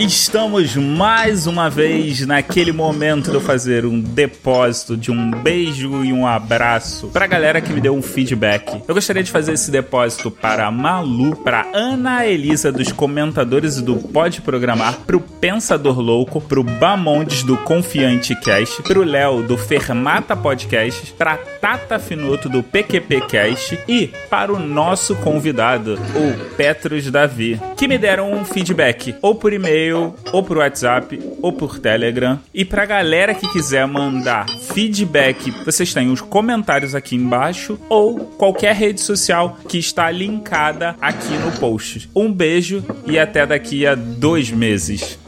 Estamos 0.00 0.76
mais 0.76 1.46
uma 1.46 1.68
vez 1.68 2.26
naquele 2.26 2.72
momento 2.72 3.28
de 3.30 3.36
eu 3.36 3.40
fazer 3.40 3.84
um 3.84 4.00
depósito 4.00 4.96
de 4.96 5.10
um 5.10 5.30
beijo 5.30 6.02
e 6.02 6.10
um 6.10 6.26
abraço 6.26 7.08
pra 7.08 7.26
galera 7.26 7.60
que 7.60 7.70
me 7.70 7.82
deu 7.82 7.94
um 7.94 8.00
feedback. 8.00 8.82
Eu 8.88 8.94
gostaria 8.94 9.22
de 9.22 9.30
fazer 9.30 9.52
esse 9.52 9.70
depósito 9.70 10.30
para 10.30 10.66
a 10.66 10.70
Malu, 10.70 11.36
para 11.36 11.66
Ana 11.74 12.26
Elisa 12.26 12.72
dos 12.72 12.90
comentadores 12.90 13.82
do 13.82 13.96
Pode 13.96 14.40
Programar, 14.40 15.00
pro 15.00 15.20
Pensador 15.20 16.00
Louco, 16.00 16.40
pro 16.40 16.64
Bamondes 16.64 17.42
do 17.42 17.58
Confiante 17.58 18.34
Cast, 18.36 18.82
pro 18.82 19.04
Léo 19.04 19.42
do 19.42 19.58
Fermata 19.58 20.34
Podcast, 20.34 21.12
pra 21.12 21.36
Tata 21.36 21.98
Finoto 21.98 22.48
do 22.48 22.62
PQP 22.62 23.20
Cast 23.28 23.78
e 23.86 24.10
para 24.30 24.50
o 24.50 24.58
nosso 24.58 25.14
convidado, 25.16 25.98
o 26.14 26.54
Petros 26.56 27.10
Davi, 27.10 27.60
que 27.76 27.86
me 27.86 27.98
deram 27.98 28.32
um 28.32 28.46
feedback 28.46 29.14
ou 29.20 29.34
por 29.34 29.52
e-mail 29.52 29.89
e-mail, 29.90 30.14
ou 30.32 30.42
por 30.42 30.58
WhatsApp, 30.58 31.20
ou 31.42 31.52
por 31.52 31.78
Telegram. 31.78 32.38
E 32.54 32.64
pra 32.64 32.86
galera 32.86 33.34
que 33.34 33.50
quiser 33.52 33.86
mandar 33.86 34.48
feedback, 34.48 35.50
vocês 35.64 35.92
têm 35.92 36.10
os 36.10 36.20
comentários 36.20 36.94
aqui 36.94 37.16
embaixo 37.16 37.78
ou 37.88 38.18
qualquer 38.18 38.74
rede 38.74 39.00
social 39.00 39.58
que 39.68 39.78
está 39.78 40.10
linkada 40.10 40.96
aqui 41.00 41.32
no 41.34 41.52
post. 41.58 42.08
Um 42.14 42.32
beijo 42.32 42.84
e 43.06 43.18
até 43.18 43.44
daqui 43.44 43.86
a 43.86 43.94
dois 43.94 44.50
meses. 44.50 45.18